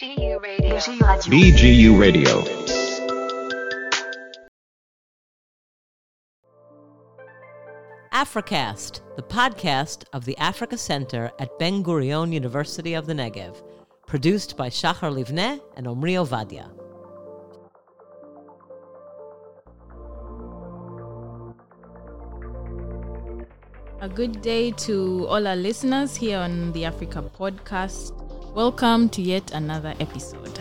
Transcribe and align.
BGU 0.00 0.40
Radio. 0.40 0.76
BGU 0.78 2.00
Radio. 2.00 2.42
Africast, 8.10 9.02
the 9.16 9.22
podcast 9.22 10.04
of 10.14 10.24
the 10.24 10.34
Africa 10.38 10.78
Center 10.78 11.30
at 11.38 11.50
Ben 11.58 11.84
Gurion 11.84 12.32
University 12.32 12.94
of 12.94 13.04
the 13.04 13.12
Negev, 13.12 13.62
produced 14.06 14.56
by 14.56 14.70
Shachar 14.70 15.12
Livneh 15.12 15.60
and 15.76 15.86
Omri 15.86 16.14
Ovadia. 16.14 16.70
A 24.00 24.08
good 24.08 24.40
day 24.40 24.70
to 24.70 25.26
all 25.26 25.46
our 25.46 25.56
listeners 25.56 26.16
here 26.16 26.38
on 26.38 26.72
the 26.72 26.86
Africa 26.86 27.22
podcast. 27.38 28.19
Welcome 28.54 29.10
to 29.10 29.22
yet 29.22 29.52
another 29.52 29.94
episode. 30.00 30.58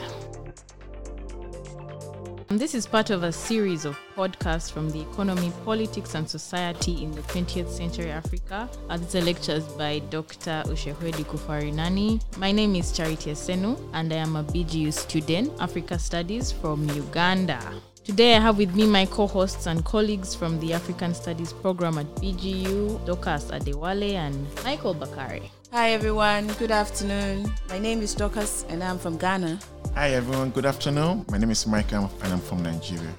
This 2.49 2.75
is 2.75 2.85
part 2.85 3.09
of 3.09 3.23
a 3.23 3.31
series 3.31 3.83
of 3.83 3.97
podcasts 4.15 4.71
from 4.71 4.91
the 4.91 5.01
Economy, 5.01 5.51
Politics, 5.65 6.13
and 6.13 6.29
Society 6.29 7.03
in 7.03 7.11
the 7.11 7.21
20th 7.21 7.67
Century 7.67 8.11
Africa. 8.11 8.69
These 8.95 9.15
are 9.15 9.21
lectures 9.21 9.63
by 9.69 9.99
Dr. 10.11 10.61
Ushehwedu 10.67 11.25
Kufakurinani. 11.25 12.21
My 12.37 12.51
name 12.51 12.75
is 12.75 12.91
Charity 12.91 13.31
Esenu, 13.31 13.75
and 13.93 14.13
I 14.13 14.17
am 14.17 14.35
a 14.35 14.43
BGU 14.43 14.93
student, 14.93 15.51
Africa 15.59 15.97
Studies 15.97 16.51
from 16.51 16.87
Uganda. 16.91 17.59
Today, 18.03 18.35
I 18.35 18.39
have 18.39 18.59
with 18.59 18.75
me 18.75 18.85
my 18.85 19.07
co 19.07 19.25
hosts 19.25 19.65
and 19.65 19.83
colleagues 19.83 20.35
from 20.35 20.59
the 20.59 20.73
African 20.73 21.15
Studies 21.15 21.53
program 21.53 21.97
at 21.97 22.05
BGU, 22.17 23.03
Dorcas 23.07 23.45
Adewale 23.45 24.13
and 24.13 24.47
Michael 24.63 24.93
Bakari. 24.93 25.51
Hi 25.71 25.91
everyone, 25.91 26.47
good 26.57 26.71
afternoon. 26.71 27.53
My 27.69 27.77
name 27.77 28.01
is 28.01 28.15
Dorcas 28.15 28.65
and 28.69 28.83
I'm 28.83 28.97
from 28.97 29.17
Ghana. 29.17 29.59
Hi 29.93 30.09
everyone, 30.09 30.49
good 30.49 30.65
afternoon. 30.65 31.27
My 31.29 31.37
name 31.37 31.51
is 31.51 31.67
Michael 31.67 32.09
and 32.23 32.33
I'm 32.33 32.39
from 32.39 32.63
Nigeria. 32.63 33.13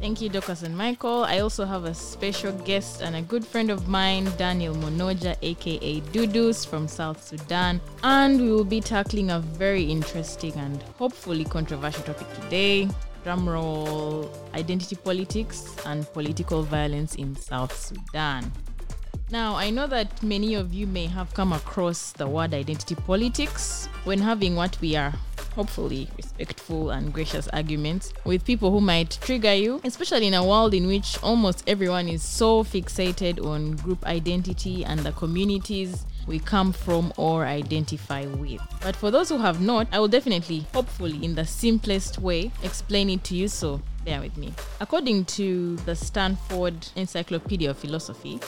Thank 0.00 0.20
you, 0.20 0.28
Dorcas 0.28 0.64
and 0.64 0.76
Michael. 0.76 1.22
I 1.22 1.38
also 1.38 1.64
have 1.64 1.84
a 1.84 1.94
special 1.94 2.50
guest 2.64 3.00
and 3.00 3.14
a 3.14 3.22
good 3.22 3.46
friend 3.46 3.70
of 3.70 3.86
mine, 3.86 4.24
Daniel 4.36 4.74
Monoja, 4.74 5.36
aka 5.40 6.00
Dudus 6.00 6.66
from 6.66 6.88
South 6.88 7.22
Sudan. 7.22 7.80
And 8.02 8.40
we 8.40 8.50
will 8.50 8.64
be 8.64 8.80
tackling 8.80 9.30
a 9.30 9.38
very 9.38 9.84
interesting 9.84 10.52
and 10.54 10.82
hopefully 10.98 11.44
controversial 11.44 12.02
topic 12.02 12.26
today 12.42 12.88
drumroll 13.24 14.28
identity 14.52 14.96
politics 14.96 15.74
and 15.86 16.12
political 16.12 16.62
violence 16.62 17.14
in 17.14 17.34
South 17.34 17.74
Sudan. 17.74 18.52
Now, 19.30 19.54
I 19.56 19.70
know 19.70 19.86
that 19.86 20.22
many 20.22 20.54
of 20.54 20.74
you 20.74 20.86
may 20.86 21.06
have 21.06 21.32
come 21.32 21.52
across 21.52 22.12
the 22.12 22.28
word 22.28 22.52
identity 22.52 22.94
politics 22.94 23.88
when 24.04 24.20
having 24.20 24.54
what 24.54 24.78
we 24.82 24.96
are 24.96 25.14
hopefully 25.54 26.08
respectful 26.16 26.90
and 26.90 27.12
gracious 27.12 27.48
arguments 27.48 28.12
with 28.24 28.44
people 28.44 28.70
who 28.70 28.80
might 28.80 29.18
trigger 29.22 29.54
you, 29.54 29.80
especially 29.84 30.26
in 30.26 30.34
a 30.34 30.44
world 30.44 30.74
in 30.74 30.86
which 30.86 31.16
almost 31.22 31.62
everyone 31.66 32.08
is 32.08 32.22
so 32.22 32.62
fixated 32.62 33.44
on 33.44 33.76
group 33.76 34.04
identity 34.04 34.84
and 34.84 35.00
the 35.00 35.12
communities 35.12 36.04
we 36.26 36.38
come 36.38 36.72
from 36.72 37.12
or 37.16 37.46
identify 37.46 38.26
with. 38.26 38.60
But 38.82 38.96
for 38.96 39.10
those 39.10 39.28
who 39.28 39.38
have 39.38 39.60
not, 39.60 39.86
I 39.92 40.00
will 40.00 40.08
definitely, 40.08 40.66
hopefully, 40.74 41.24
in 41.24 41.34
the 41.34 41.46
simplest 41.46 42.18
way, 42.18 42.50
explain 42.62 43.08
it 43.10 43.24
to 43.24 43.36
you. 43.36 43.48
So 43.48 43.80
bear 44.04 44.20
with 44.20 44.36
me. 44.36 44.52
According 44.80 45.26
to 45.26 45.76
the 45.76 45.94
Stanford 45.94 46.88
Encyclopedia 46.96 47.70
of 47.70 47.78
Philosophy, 47.78 48.40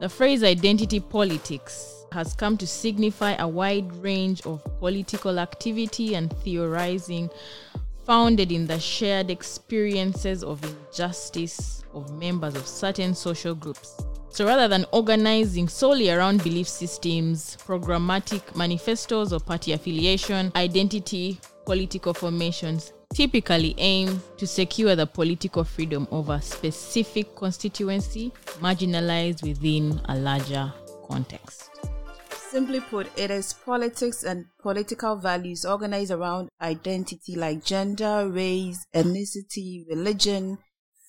the 0.00 0.08
phrase 0.08 0.42
identity 0.42 0.98
politics 0.98 2.06
has 2.10 2.32
come 2.32 2.56
to 2.56 2.66
signify 2.66 3.34
a 3.34 3.46
wide 3.46 3.94
range 3.96 4.40
of 4.46 4.64
political 4.78 5.38
activity 5.38 6.14
and 6.14 6.32
theorizing 6.38 7.28
founded 8.06 8.50
in 8.50 8.66
the 8.66 8.80
shared 8.80 9.30
experiences 9.30 10.42
of 10.42 10.64
injustice 10.64 11.84
of 11.92 12.10
members 12.18 12.56
of 12.56 12.66
certain 12.66 13.14
social 13.14 13.54
groups. 13.54 14.02
So 14.30 14.46
rather 14.46 14.68
than 14.68 14.86
organizing 14.92 15.68
solely 15.68 16.10
around 16.10 16.42
belief 16.42 16.66
systems, 16.66 17.58
programmatic 17.66 18.56
manifestos, 18.56 19.34
or 19.34 19.40
party 19.40 19.72
affiliation, 19.72 20.50
identity 20.56 21.38
political 21.66 22.14
formations 22.14 22.94
typically 23.12 23.74
aim 23.78 24.22
to 24.36 24.46
secure 24.46 24.94
the 24.94 25.06
political 25.06 25.64
freedom 25.64 26.06
of 26.10 26.28
a 26.28 26.40
specific 26.40 27.34
constituency 27.34 28.32
marginalized 28.60 29.42
within 29.42 30.00
a 30.06 30.16
larger 30.16 30.72
context. 31.08 31.70
Simply 32.30 32.80
put, 32.80 33.06
it 33.16 33.30
is 33.30 33.52
politics 33.52 34.24
and 34.24 34.46
political 34.60 35.16
values 35.16 35.64
organized 35.64 36.10
around 36.10 36.48
identity 36.60 37.36
like 37.36 37.64
gender, 37.64 38.28
race, 38.28 38.84
ethnicity, 38.94 39.88
religion, 39.88 40.58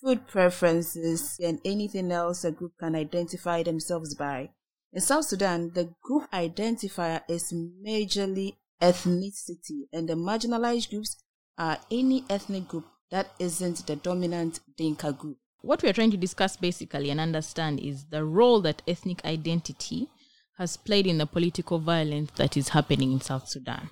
food 0.00 0.26
preferences, 0.26 1.36
and 1.42 1.60
anything 1.64 2.12
else 2.12 2.44
a 2.44 2.52
group 2.52 2.72
can 2.78 2.94
identify 2.94 3.62
themselves 3.62 4.14
by. 4.14 4.50
In 4.92 5.00
South 5.00 5.24
Sudan, 5.24 5.72
the 5.74 5.94
group 6.02 6.30
identifier 6.32 7.22
is 7.28 7.52
majorly 7.52 8.56
ethnicity, 8.80 9.88
and 9.92 10.08
the 10.08 10.14
marginalized 10.14 10.90
groups 10.90 11.16
are 11.58 11.78
any 11.90 12.24
ethnic 12.30 12.68
group 12.68 12.86
that 13.10 13.30
isn't 13.38 13.86
the 13.86 13.96
dominant 13.96 14.60
Dinka 14.76 15.12
group. 15.12 15.38
What 15.60 15.82
we 15.82 15.88
are 15.88 15.92
trying 15.92 16.10
to 16.10 16.16
discuss 16.16 16.56
basically 16.56 17.10
and 17.10 17.20
understand 17.20 17.78
is 17.80 18.06
the 18.06 18.24
role 18.24 18.60
that 18.62 18.82
ethnic 18.88 19.24
identity 19.24 20.08
has 20.58 20.76
played 20.76 21.06
in 21.06 21.18
the 21.18 21.26
political 21.26 21.78
violence 21.78 22.32
that 22.36 22.56
is 22.56 22.70
happening 22.70 23.12
in 23.12 23.20
South 23.20 23.48
Sudan. 23.48 23.90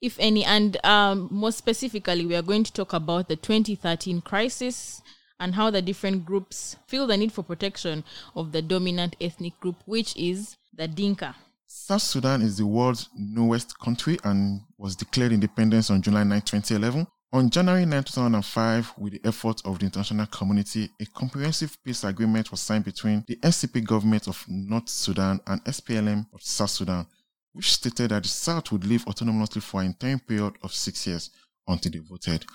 If 0.00 0.16
any, 0.20 0.44
and 0.44 0.76
um, 0.84 1.28
more 1.30 1.50
specifically, 1.50 2.24
we 2.24 2.36
are 2.36 2.42
going 2.42 2.62
to 2.64 2.72
talk 2.72 2.92
about 2.92 3.28
the 3.28 3.36
2013 3.36 4.20
crisis 4.20 5.02
and 5.40 5.54
how 5.54 5.70
the 5.70 5.82
different 5.82 6.24
groups 6.24 6.76
feel 6.86 7.06
the 7.06 7.16
need 7.16 7.32
for 7.32 7.42
protection 7.42 8.04
of 8.36 8.52
the 8.52 8.62
dominant 8.62 9.16
ethnic 9.20 9.58
group, 9.58 9.76
which 9.86 10.16
is 10.16 10.56
the 10.72 10.86
Dinka. 10.86 11.34
South 11.70 12.00
Sudan 12.00 12.40
is 12.40 12.56
the 12.56 12.66
world's 12.66 13.10
newest 13.14 13.78
country 13.78 14.18
and 14.24 14.62
was 14.78 14.96
declared 14.96 15.32
independence 15.32 15.90
on 15.90 16.00
July 16.00 16.24
9, 16.24 16.40
2011. 16.40 17.06
On 17.34 17.50
January 17.50 17.84
9, 17.84 18.04
2005, 18.04 18.94
with 18.96 19.12
the 19.12 19.20
efforts 19.28 19.60
of 19.66 19.78
the 19.78 19.84
international 19.84 20.24
community, 20.28 20.88
a 20.98 21.04
comprehensive 21.04 21.76
peace 21.84 22.04
agreement 22.04 22.50
was 22.50 22.60
signed 22.60 22.86
between 22.86 23.22
the 23.28 23.36
NCP 23.36 23.84
government 23.84 24.28
of 24.28 24.42
North 24.48 24.88
Sudan 24.88 25.40
and 25.46 25.62
SPLM 25.64 26.26
of 26.32 26.42
South 26.42 26.70
Sudan, 26.70 27.06
which 27.52 27.74
stated 27.74 28.12
that 28.12 28.22
the 28.22 28.28
South 28.30 28.72
would 28.72 28.86
live 28.86 29.04
autonomously 29.04 29.62
for 29.62 29.82
an 29.82 29.88
interim 29.88 30.20
period 30.20 30.54
of 30.62 30.72
six 30.72 31.06
years 31.06 31.28
until 31.66 31.92
they 31.92 31.98
voted. 31.98 32.46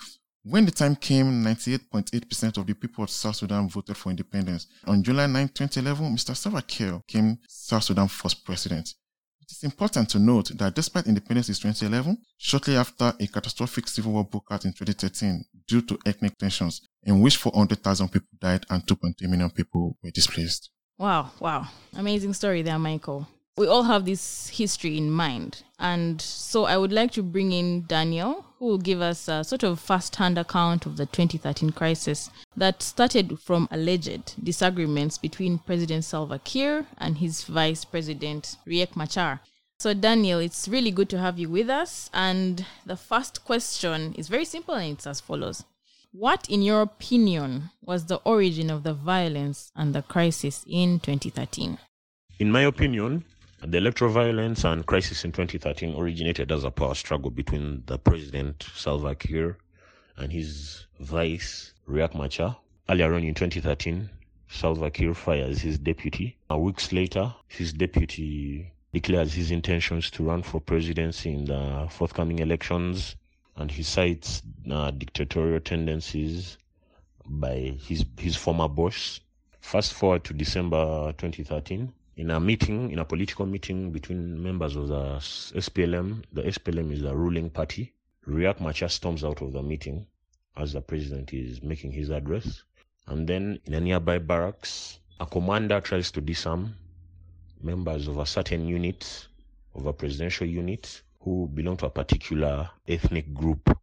When 0.42 0.64
the 0.64 0.72
time 0.72 0.96
came, 0.96 1.44
98.8% 1.44 2.58
of 2.58 2.66
the 2.66 2.74
people 2.74 3.04
of 3.04 3.10
South 3.10 3.36
Sudan 3.36 3.68
voted 3.68 3.96
for 3.96 4.10
independence. 4.10 4.66
On 4.88 5.04
July 5.04 5.28
9, 5.28 5.50
2011, 5.54 6.16
Mr. 6.16 6.36
Salva 6.36 6.62
Kiir 6.62 7.00
became 7.06 7.38
South 7.48 7.84
Sudan's 7.84 8.10
first 8.10 8.44
president. 8.44 8.92
It 9.44 9.52
is 9.52 9.62
important 9.64 10.08
to 10.08 10.18
note 10.18 10.56
that 10.56 10.74
despite 10.74 11.06
independence 11.06 11.50
in 11.50 11.54
2011, 11.54 12.16
shortly 12.38 12.76
after 12.76 13.12
a 13.20 13.26
catastrophic 13.26 13.86
civil 13.88 14.12
war 14.12 14.24
broke 14.24 14.46
out 14.50 14.64
in 14.64 14.72
2013 14.72 15.44
due 15.68 15.82
to 15.82 15.98
ethnic 16.06 16.38
tensions, 16.38 16.80
in 17.02 17.20
which 17.20 17.36
400,000 17.36 18.08
people 18.08 18.30
died 18.40 18.64
and 18.70 18.86
2.3 18.86 19.28
million 19.28 19.50
people 19.50 19.98
were 20.02 20.10
displaced. 20.10 20.70
Wow, 20.96 21.30
wow. 21.40 21.68
Amazing 21.94 22.32
story 22.32 22.62
there, 22.62 22.78
Michael. 22.78 23.28
We 23.56 23.68
all 23.68 23.84
have 23.84 24.04
this 24.04 24.48
history 24.48 24.98
in 24.98 25.12
mind. 25.12 25.62
And 25.78 26.20
so 26.20 26.64
I 26.64 26.76
would 26.76 26.92
like 26.92 27.12
to 27.12 27.22
bring 27.22 27.52
in 27.52 27.86
Daniel, 27.86 28.44
who 28.58 28.66
will 28.66 28.78
give 28.78 29.00
us 29.00 29.28
a 29.28 29.44
sort 29.44 29.62
of 29.62 29.78
first 29.78 30.16
hand 30.16 30.38
account 30.38 30.86
of 30.86 30.96
the 30.96 31.06
2013 31.06 31.70
crisis 31.70 32.30
that 32.56 32.82
started 32.82 33.38
from 33.38 33.68
alleged 33.70 34.42
disagreements 34.42 35.18
between 35.18 35.58
President 35.58 36.04
Salva 36.04 36.40
Kiir 36.40 36.86
and 36.98 37.18
his 37.18 37.44
Vice 37.44 37.84
President 37.84 38.56
Riek 38.66 38.96
Machar. 38.96 39.40
So, 39.78 39.94
Daniel, 39.94 40.40
it's 40.40 40.66
really 40.66 40.90
good 40.90 41.08
to 41.10 41.18
have 41.20 41.38
you 41.38 41.48
with 41.48 41.70
us. 41.70 42.10
And 42.12 42.66
the 42.84 42.96
first 42.96 43.44
question 43.44 44.14
is 44.14 44.26
very 44.26 44.44
simple 44.44 44.74
and 44.74 44.94
it's 44.94 45.06
as 45.06 45.20
follows 45.20 45.62
What, 46.10 46.50
in 46.50 46.62
your 46.62 46.80
opinion, 46.80 47.70
was 47.82 48.06
the 48.06 48.20
origin 48.24 48.68
of 48.68 48.82
the 48.82 48.94
violence 48.94 49.70
and 49.76 49.94
the 49.94 50.02
crisis 50.02 50.64
in 50.66 50.98
2013? 50.98 51.78
In 52.40 52.50
my 52.50 52.62
opinion, 52.62 53.24
the 53.66 53.78
electoral 53.78 54.10
violence 54.10 54.64
and 54.64 54.84
crisis 54.84 55.24
in 55.24 55.32
2013 55.32 55.94
originated 55.96 56.52
as 56.52 56.64
a 56.64 56.70
power 56.70 56.94
struggle 56.94 57.30
between 57.30 57.82
the 57.86 57.98
president 57.98 58.66
Salva 58.74 59.14
Kiir 59.14 59.56
and 60.18 60.30
his 60.30 60.86
vice 61.00 61.72
Riek 61.88 62.14
Machar. 62.14 62.56
Earlier 62.90 63.14
on 63.14 63.24
in 63.24 63.32
2013, 63.32 64.10
Salva 64.48 64.90
Kiir 64.90 65.14
fires 65.14 65.62
his 65.62 65.78
deputy. 65.78 66.36
A 66.50 66.58
weeks 66.58 66.92
later, 66.92 67.34
his 67.48 67.72
deputy 67.72 68.70
declares 68.92 69.32
his 69.32 69.50
intentions 69.50 70.10
to 70.10 70.24
run 70.24 70.42
for 70.42 70.60
presidency 70.60 71.32
in 71.32 71.46
the 71.46 71.86
forthcoming 71.90 72.40
elections, 72.40 73.16
and 73.56 73.70
he 73.70 73.82
cites 73.82 74.42
uh, 74.70 74.90
dictatorial 74.90 75.60
tendencies 75.60 76.58
by 77.24 77.74
his 77.86 78.04
his 78.18 78.36
former 78.36 78.68
boss. 78.68 79.20
Fast 79.60 79.94
forward 79.94 80.22
to 80.24 80.34
December 80.34 81.14
2013 81.16 81.90
in 82.16 82.30
a 82.30 82.38
meeting, 82.38 82.90
in 82.92 82.98
a 83.00 83.04
political 83.04 83.44
meeting 83.44 83.90
between 83.90 84.40
members 84.42 84.76
of 84.76 84.88
the 84.88 85.16
SPLM. 85.58 86.22
The 86.32 86.42
SPLM 86.42 86.92
is 86.92 87.02
the 87.02 87.14
ruling 87.14 87.50
party. 87.50 87.92
Riek 88.26 88.60
Machar 88.60 88.88
storms 88.88 89.24
out 89.24 89.42
of 89.42 89.52
the 89.52 89.62
meeting 89.62 90.06
as 90.56 90.72
the 90.72 90.80
president 90.80 91.32
is 91.32 91.62
making 91.62 91.92
his 91.92 92.10
address. 92.10 92.62
And 93.06 93.28
then 93.28 93.58
in 93.64 93.74
a 93.74 93.80
nearby 93.80 94.18
barracks, 94.18 95.00
a 95.20 95.26
commander 95.26 95.80
tries 95.80 96.10
to 96.12 96.20
disarm 96.20 96.74
members 97.60 98.08
of 98.08 98.18
a 98.18 98.26
certain 98.26 98.66
unit, 98.66 99.26
of 99.74 99.86
a 99.86 99.92
presidential 99.92 100.46
unit, 100.46 101.02
who 101.20 101.48
belong 101.52 101.76
to 101.78 101.86
a 101.86 101.90
particular 101.90 102.70
ethnic 102.86 103.34
group. 103.34 103.76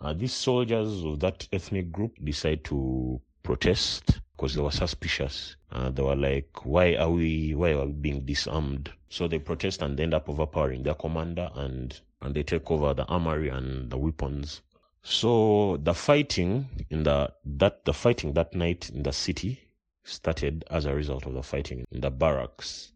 Uh, 0.00 0.12
these 0.12 0.32
soldiers 0.32 1.04
of 1.04 1.20
that 1.20 1.46
ethnic 1.52 1.90
group 1.90 2.12
decide 2.24 2.62
to 2.64 3.20
protest 3.42 4.20
because 4.42 4.56
they 4.56 4.60
were 4.60 4.72
suspicious. 4.72 5.54
Uh, 5.70 5.88
they 5.90 6.02
were 6.02 6.16
like, 6.16 6.66
why 6.66 6.96
are 6.96 7.08
we, 7.08 7.54
why 7.54 7.70
are 7.70 7.86
we 7.86 7.92
being 7.92 8.22
disarmed? 8.22 8.90
So 9.08 9.28
they 9.28 9.38
protest 9.38 9.82
and 9.82 9.96
they 9.96 10.02
end 10.02 10.14
up 10.14 10.28
overpowering 10.28 10.82
their 10.82 10.94
commander 10.94 11.48
and, 11.54 11.96
and 12.20 12.34
they 12.34 12.42
take 12.42 12.68
over 12.68 12.92
the 12.92 13.04
armory 13.04 13.50
and 13.50 13.88
the 13.88 13.96
weapons. 13.96 14.62
So 15.04 15.78
the 15.84 15.94
fighting 15.94 16.68
in 16.90 17.04
the, 17.04 17.32
that, 17.44 17.84
the 17.84 17.94
fighting 17.94 18.32
that 18.32 18.52
night 18.52 18.90
in 18.90 19.04
the 19.04 19.12
city 19.12 19.60
started 20.02 20.64
as 20.72 20.86
a 20.86 20.94
result 20.94 21.24
of 21.26 21.34
the 21.34 21.42
fighting 21.44 21.84
in 21.92 22.00
the 22.00 22.10
barracks. 22.10 22.90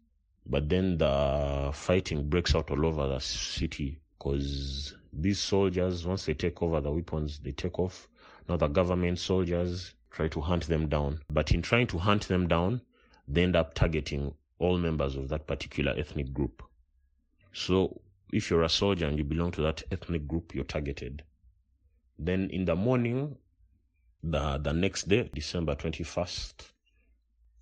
But 0.45 0.67
then 0.67 0.97
the 0.97 1.71
fighting 1.73 2.27
breaks 2.27 2.55
out 2.55 2.71
all 2.71 2.85
over 2.85 3.07
the 3.07 3.19
city 3.19 4.01
because 4.19 4.95
these 5.13 5.39
soldiers, 5.39 6.05
once 6.05 6.25
they 6.25 6.33
take 6.33 6.61
over 6.61 6.81
the 6.81 6.91
weapons, 6.91 7.39
they 7.39 7.53
take 7.53 7.79
off. 7.79 8.09
Now 8.49 8.57
the 8.57 8.67
government 8.67 9.19
soldiers 9.19 9.93
try 10.17 10.27
to 10.27 10.41
hunt 10.41 10.67
them 10.67 10.89
down. 10.89 11.19
But 11.29 11.51
in 11.51 11.61
trying 11.61 11.85
to 11.87 11.99
hunt 11.99 12.27
them 12.27 12.47
down, 12.47 12.81
they 13.27 13.43
end 13.43 13.55
up 13.55 13.75
targeting 13.75 14.33
all 14.57 14.75
members 14.79 15.15
of 15.15 15.29
that 15.29 15.45
particular 15.45 15.93
ethnic 15.95 16.33
group. 16.33 16.63
So 17.53 18.01
if 18.33 18.49
you're 18.49 18.63
a 18.63 18.69
soldier 18.69 19.05
and 19.05 19.19
you 19.19 19.23
belong 19.23 19.51
to 19.51 19.61
that 19.61 19.83
ethnic 19.91 20.27
group, 20.27 20.55
you're 20.55 20.63
targeted. 20.63 21.21
Then 22.17 22.49
in 22.49 22.65
the 22.65 22.75
morning, 22.75 23.37
the, 24.23 24.57
the 24.57 24.73
next 24.73 25.07
day, 25.07 25.29
December 25.35 25.75
21st, 25.75 26.53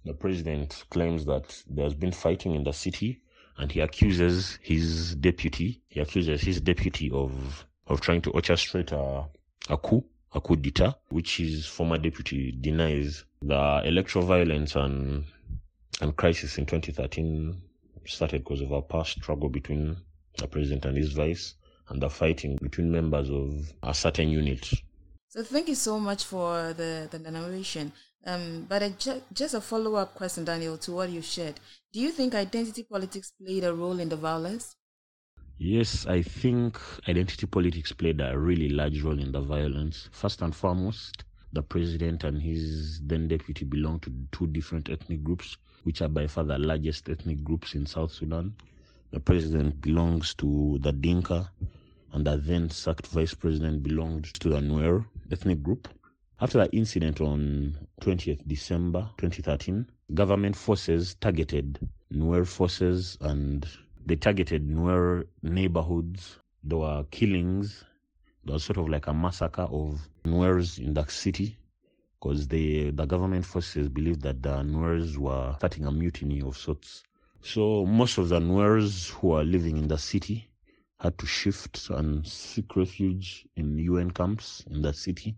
the 0.05 0.13
president 0.13 0.85
claims 0.89 1.25
that 1.25 1.61
there's 1.69 1.93
been 1.93 2.13
fighting 2.13 2.55
in 2.55 2.63
the 2.63 2.71
city 2.71 3.21
and 3.57 3.69
he 3.69 3.81
accuses 3.81 4.59
his 4.61 5.15
deputy, 5.15 5.81
he 5.89 5.99
accuses 5.99 6.39
his 6.41 6.61
deputy 6.61 7.11
of, 7.11 7.65
of 7.87 7.99
trying 7.99 8.21
to 8.21 8.31
orchestrate 8.31 8.93
a, 8.93 9.27
a 9.73 9.77
coup, 9.77 10.05
a 10.35 10.41
coup 10.41 10.57
d'etat, 10.57 10.99
which 11.09 11.37
his 11.37 11.65
former 11.65 11.97
deputy 11.97 12.51
denies. 12.51 13.23
The 13.41 13.81
electoral 13.85 14.25
violence 14.25 14.75
and, 14.75 15.23
and 16.01 16.15
crisis 16.15 16.57
in 16.57 16.65
2013 16.65 17.61
started 18.05 18.43
because 18.43 18.61
of 18.61 18.71
a 18.71 18.81
past 18.81 19.13
struggle 19.13 19.49
between 19.49 19.97
the 20.37 20.47
president 20.47 20.85
and 20.85 20.97
his 20.97 21.13
vice 21.13 21.55
and 21.89 22.01
the 22.01 22.09
fighting 22.09 22.57
between 22.61 22.91
members 22.91 23.29
of 23.29 23.71
a 23.83 23.93
certain 23.93 24.29
unit. 24.29 24.69
So 25.29 25.43
thank 25.43 25.67
you 25.67 25.75
so 25.75 25.99
much 25.99 26.23
for 26.25 26.73
the, 26.73 27.07
the 27.11 27.19
narration. 27.19 27.91
Um, 28.25 28.65
but 28.67 28.81
a, 28.81 28.89
ju- 28.89 29.21
just 29.33 29.53
a 29.53 29.61
follow 29.61 29.95
up 29.95 30.15
question, 30.15 30.45
Daniel, 30.45 30.77
to 30.79 30.91
what 30.93 31.09
you 31.09 31.21
shared. 31.21 31.59
Do 31.93 31.99
you 31.99 32.11
think 32.11 32.33
identity 32.33 32.83
politics 32.83 33.31
played 33.39 33.63
a 33.63 33.73
role 33.73 33.99
in 33.99 34.09
the 34.09 34.15
violence? 34.15 34.75
Yes, 35.57 36.05
I 36.05 36.21
think 36.21 36.77
identity 37.07 37.47
politics 37.47 37.93
played 37.93 38.19
a 38.19 38.37
really 38.37 38.69
large 38.69 39.01
role 39.01 39.19
in 39.19 39.31
the 39.31 39.39
violence. 39.41 40.09
First 40.11 40.41
and 40.41 40.53
foremost, 40.53 41.23
the 41.53 41.61
president 41.63 42.25
and 42.25 42.41
his 42.41 42.99
then 43.01 43.29
deputy 43.29 43.63
belong 43.63 43.99
to 44.01 44.13
two 44.33 44.47
different 44.47 44.89
ethnic 44.89 45.23
groups, 45.23 45.55
which 45.83 46.01
are 46.01 46.09
by 46.09 46.27
far 46.27 46.43
the 46.43 46.57
largest 46.57 47.07
ethnic 47.09 47.41
groups 47.43 47.73
in 47.73 47.85
South 47.85 48.11
Sudan. 48.11 48.53
The 49.11 49.19
president 49.21 49.79
belongs 49.79 50.33
to 50.35 50.77
the 50.81 50.91
Dinka, 50.91 51.49
and 52.11 52.27
the 52.27 52.35
then 52.35 52.69
sacked 52.69 53.07
vice 53.07 53.33
president 53.33 53.81
belonged 53.81 54.25
to 54.41 54.49
the 54.49 54.59
Nuer 54.59 55.05
ethnic 55.31 55.63
group. 55.63 55.87
After 56.41 56.57
the 56.57 56.75
incident 56.75 57.21
on 57.21 57.77
20th 58.01 58.45
December 58.45 59.09
2013, 59.17 59.89
government 60.13 60.57
forces 60.57 61.15
targeted 61.15 61.79
Nuer 62.11 62.45
forces 62.45 63.17
and 63.21 63.65
they 64.05 64.15
targeted 64.15 64.67
Nuer 64.69 65.25
neighborhoods. 65.41 66.37
There 66.63 66.77
were 66.77 67.03
killings. 67.09 67.83
There 68.43 68.53
was 68.53 68.63
sort 68.63 68.77
of 68.77 68.87
like 68.87 69.07
a 69.07 69.13
massacre 69.13 69.63
of 69.63 70.07
Nuers 70.23 70.77
in 70.77 70.93
that 70.93 71.09
city 71.09 71.57
because 72.19 72.47
the 72.47 72.91
the 72.91 73.05
government 73.05 73.45
forces 73.45 73.89
believed 73.89 74.21
that 74.21 74.43
the 74.43 74.61
Nuers 74.63 75.17
were 75.17 75.55
starting 75.57 75.85
a 75.85 75.91
mutiny 75.91 76.41
of 76.41 76.55
sorts. 76.55 77.03
So 77.41 77.85
most 77.85 78.17
of 78.19 78.29
the 78.29 78.39
Nuers 78.39 79.09
who 79.09 79.31
are 79.31 79.43
living 79.43 79.77
in 79.77 79.87
the 79.87 79.97
city 79.97 80.49
had 80.99 81.17
to 81.17 81.25
shift 81.25 81.89
and 81.89 82.25
seek 82.27 82.75
refuge 82.75 83.47
in 83.55 83.77
UN 83.79 84.11
camps 84.11 84.63
in 84.69 84.81
the 84.83 84.93
city. 84.93 85.35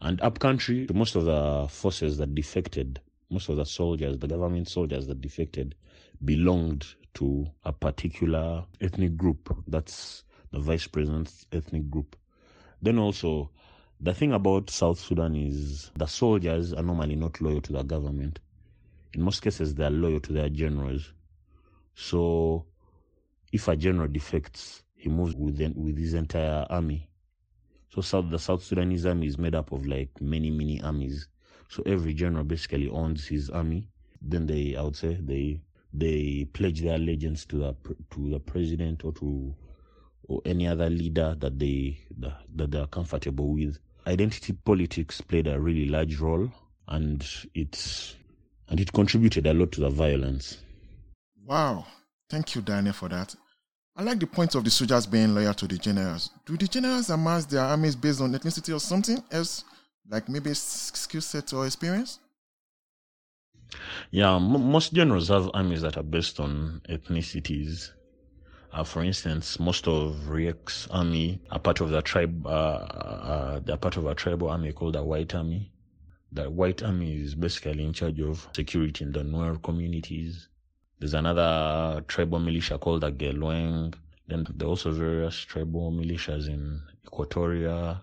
And 0.00 0.20
upcountry, 0.20 0.86
most 0.92 1.16
of 1.16 1.24
the 1.24 1.66
forces 1.70 2.18
that 2.18 2.34
defected, 2.34 3.00
most 3.30 3.48
of 3.48 3.56
the 3.56 3.64
soldiers, 3.64 4.18
the 4.18 4.28
government 4.28 4.68
soldiers 4.68 5.06
that 5.06 5.22
defected, 5.22 5.74
belonged 6.24 6.86
to 7.14 7.46
a 7.64 7.72
particular 7.72 8.64
ethnic 8.80 9.16
group. 9.16 9.56
That's 9.66 10.24
the 10.50 10.58
vice 10.60 10.86
president's 10.86 11.46
ethnic 11.52 11.90
group. 11.90 12.16
Then 12.82 12.98
also, 12.98 13.50
the 14.00 14.14
thing 14.14 14.32
about 14.32 14.70
South 14.70 14.98
Sudan 14.98 15.34
is 15.34 15.90
the 15.96 16.06
soldiers 16.06 16.72
are 16.72 16.82
normally 16.82 17.16
not 17.16 17.40
loyal 17.40 17.60
to 17.62 17.72
the 17.72 17.82
government. 17.82 18.40
In 19.14 19.22
most 19.22 19.40
cases, 19.40 19.74
they 19.74 19.84
are 19.84 19.90
loyal 19.90 20.20
to 20.20 20.32
their 20.32 20.48
generals. 20.48 21.12
So, 21.94 22.66
if 23.52 23.68
a 23.68 23.76
general 23.76 24.08
defects, 24.08 24.82
he 24.96 25.08
moves 25.08 25.34
with, 25.36 25.60
with 25.76 25.96
his 25.96 26.14
entire 26.14 26.66
army. 26.68 27.08
So 27.94 28.00
South, 28.00 28.30
the 28.30 28.38
South 28.40 28.64
Sudanese 28.64 29.06
army 29.06 29.28
is 29.28 29.38
made 29.38 29.54
up 29.54 29.70
of 29.70 29.86
like 29.86 30.20
many, 30.20 30.50
many 30.50 30.82
armies. 30.82 31.28
So 31.68 31.82
every 31.86 32.12
general 32.12 32.42
basically 32.42 32.88
owns 32.88 33.26
his 33.28 33.50
army. 33.50 33.88
Then 34.20 34.46
they, 34.46 34.74
I 34.74 34.82
would 34.82 34.96
say, 34.96 35.14
they 35.20 35.60
they 35.94 36.44
pledge 36.52 36.82
their 36.82 36.96
allegiance 36.96 37.44
to 37.46 37.56
the 37.56 37.76
to 38.10 38.30
the 38.30 38.40
president 38.40 39.04
or 39.04 39.12
to 39.12 39.54
or 40.24 40.40
any 40.44 40.66
other 40.66 40.90
leader 40.90 41.36
that 41.38 41.58
they 41.58 41.98
that, 42.18 42.40
that 42.54 42.70
they 42.70 42.78
are 42.78 42.86
comfortable 42.86 43.52
with. 43.54 43.78
Identity 44.06 44.52
politics 44.52 45.20
played 45.20 45.46
a 45.46 45.58
really 45.58 45.86
large 45.86 46.18
role, 46.18 46.50
and 46.88 47.26
it's 47.54 48.16
and 48.68 48.80
it 48.80 48.92
contributed 48.92 49.46
a 49.46 49.54
lot 49.54 49.72
to 49.72 49.80
the 49.80 49.90
violence. 49.90 50.58
Wow, 51.46 51.86
thank 52.28 52.54
you, 52.54 52.62
Daniel, 52.62 52.94
for 52.94 53.08
that. 53.08 53.34
I 53.96 54.02
like 54.02 54.18
the 54.18 54.26
point 54.26 54.54
of 54.56 54.64
the 54.64 54.70
soldiers 54.70 55.06
being 55.06 55.34
loyal 55.34 55.54
to 55.54 55.68
the 55.68 55.78
generals. 55.78 56.30
Do 56.44 56.56
the 56.56 56.66
generals 56.66 57.10
amass 57.10 57.46
their 57.46 57.62
armies 57.62 57.94
based 57.94 58.20
on 58.20 58.32
ethnicity 58.32 58.74
or 58.74 58.80
something 58.80 59.22
else, 59.30 59.64
like 60.10 60.28
maybe 60.28 60.52
skill 60.54 61.20
set 61.20 61.52
or 61.52 61.64
experience? 61.64 62.18
Yeah, 64.10 64.36
m- 64.36 64.70
most 64.70 64.92
generals 64.92 65.28
have 65.28 65.50
armies 65.54 65.82
that 65.82 65.96
are 65.96 66.02
based 66.02 66.40
on 66.40 66.80
ethnicities. 66.88 67.90
Uh, 68.72 68.82
for 68.84 69.04
instance, 69.04 69.60
most 69.60 69.86
of 69.86 70.16
Riek's 70.28 70.88
army 70.90 71.40
are 71.50 71.60
part 71.60 71.80
of 71.80 71.90
the 71.90 72.02
tribe. 72.02 72.44
Uh, 72.46 72.50
uh, 72.50 73.60
they're 73.60 73.76
part 73.76 73.96
of 73.96 74.06
a 74.06 74.14
tribal 74.14 74.48
army 74.48 74.72
called 74.72 74.94
the 74.94 75.02
White 75.02 75.34
Army. 75.34 75.70
The 76.32 76.50
White 76.50 76.82
Army 76.82 77.14
is 77.22 77.36
basically 77.36 77.84
in 77.84 77.92
charge 77.92 78.20
of 78.20 78.48
security 78.54 79.04
in 79.04 79.12
the 79.12 79.20
Nuer 79.22 79.62
communities. 79.62 80.48
There's 80.98 81.14
another 81.14 82.02
tribal 82.08 82.40
militia 82.40 82.78
called 82.78 83.02
the 83.02 83.12
Gelweng. 83.12 83.94
Then 84.26 84.46
there 84.56 84.66
are 84.66 84.70
also 84.70 84.90
various 84.90 85.36
tribal 85.36 85.92
militias 85.92 86.48
in 86.48 86.82
Equatoria 87.06 88.02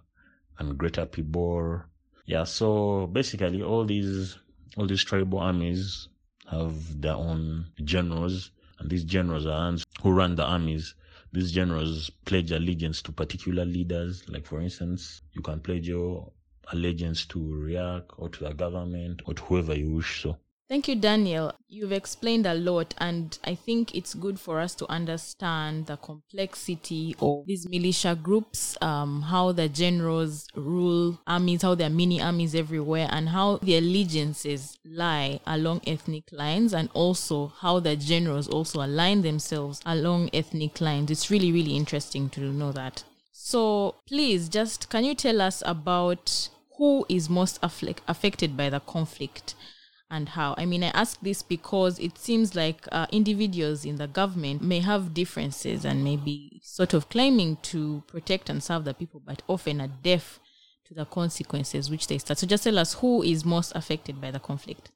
and 0.59 0.77
Greater 0.77 1.05
Pibor. 1.05 1.85
Yeah, 2.25 2.45
so 2.45 3.07
basically 3.07 3.61
all 3.61 3.83
these 3.83 4.37
all 4.77 4.87
these 4.87 5.03
tribal 5.03 5.39
armies 5.39 6.07
have 6.49 7.01
their 7.01 7.15
own 7.15 7.65
generals, 7.83 8.51
and 8.79 8.89
these 8.89 9.03
generals 9.03 9.45
are 9.45 9.65
ones 9.65 9.85
who 10.01 10.11
run 10.11 10.35
the 10.35 10.45
armies. 10.45 10.95
These 11.33 11.51
generals 11.51 12.09
pledge 12.25 12.51
allegiance 12.51 13.01
to 13.03 13.11
particular 13.11 13.63
leaders. 13.63 14.27
Like 14.27 14.45
for 14.45 14.59
instance, 14.59 15.21
you 15.33 15.41
can 15.41 15.59
pledge 15.61 15.87
your 15.87 16.31
allegiance 16.71 17.25
to 17.27 17.39
Riek 17.39 18.03
or 18.17 18.29
to 18.29 18.43
the 18.43 18.53
government 18.53 19.21
or 19.25 19.33
to 19.33 19.41
whoever 19.43 19.77
you 19.77 19.95
wish. 19.95 20.23
So 20.23 20.37
Thank 20.71 20.87
you, 20.87 20.95
Daniel. 20.95 21.51
You've 21.67 21.91
explained 21.91 22.45
a 22.45 22.53
lot, 22.53 22.93
and 22.97 23.37
I 23.43 23.55
think 23.55 23.93
it's 23.93 24.13
good 24.13 24.39
for 24.39 24.61
us 24.61 24.73
to 24.75 24.89
understand 24.89 25.87
the 25.87 25.97
complexity 25.97 27.13
of 27.19 27.45
these 27.45 27.67
militia 27.67 28.15
groups, 28.15 28.77
um, 28.81 29.23
how 29.23 29.51
the 29.51 29.67
generals 29.67 30.47
rule 30.55 31.19
armies, 31.27 31.63
how 31.63 31.75
there 31.75 31.87
are 31.87 31.93
mini 31.93 32.21
armies 32.21 32.55
everywhere, 32.55 33.09
and 33.11 33.27
how 33.27 33.57
the 33.57 33.75
allegiances 33.75 34.79
lie 34.85 35.41
along 35.45 35.81
ethnic 35.85 36.31
lines, 36.31 36.73
and 36.73 36.89
also 36.93 37.47
how 37.59 37.81
the 37.81 37.97
generals 37.97 38.47
also 38.47 38.81
align 38.81 39.23
themselves 39.23 39.81
along 39.85 40.29
ethnic 40.31 40.79
lines. 40.79 41.11
It's 41.11 41.29
really, 41.29 41.51
really 41.51 41.75
interesting 41.75 42.29
to 42.29 42.39
know 42.39 42.71
that. 42.71 43.03
So, 43.33 43.95
please, 44.07 44.47
just 44.47 44.89
can 44.89 45.03
you 45.03 45.15
tell 45.15 45.41
us 45.41 45.61
about 45.65 46.47
who 46.77 47.05
is 47.09 47.29
most 47.29 47.61
afflic- 47.61 47.99
affected 48.07 48.55
by 48.55 48.69
the 48.69 48.79
conflict? 48.79 49.53
And 50.11 50.29
how? 50.29 50.53
I 50.57 50.65
mean, 50.65 50.83
I 50.83 50.89
ask 50.89 51.19
this 51.21 51.41
because 51.41 51.97
it 51.97 52.17
seems 52.17 52.53
like 52.53 52.87
uh, 52.91 53.07
individuals 53.11 53.85
in 53.85 53.95
the 53.95 54.07
government 54.07 54.61
may 54.61 54.79
have 54.79 55.13
differences 55.13 55.85
and 55.85 56.03
may 56.03 56.17
be 56.17 56.59
sort 56.63 56.93
of 56.93 57.09
claiming 57.09 57.57
to 57.63 58.03
protect 58.07 58.49
and 58.49 58.61
serve 58.61 58.83
the 58.83 58.93
people, 58.93 59.21
but 59.25 59.41
often 59.47 59.79
are 59.79 59.87
deaf 59.87 60.39
to 60.85 60.93
the 60.93 61.05
consequences 61.05 61.89
which 61.89 62.07
they 62.07 62.17
start. 62.17 62.37
So 62.37 62.45
just 62.45 62.65
tell 62.65 62.77
us 62.77 62.95
who 62.95 63.23
is 63.23 63.45
most 63.45 63.71
affected 63.73 64.19
by 64.19 64.31
the 64.31 64.39
conflict. 64.39 64.91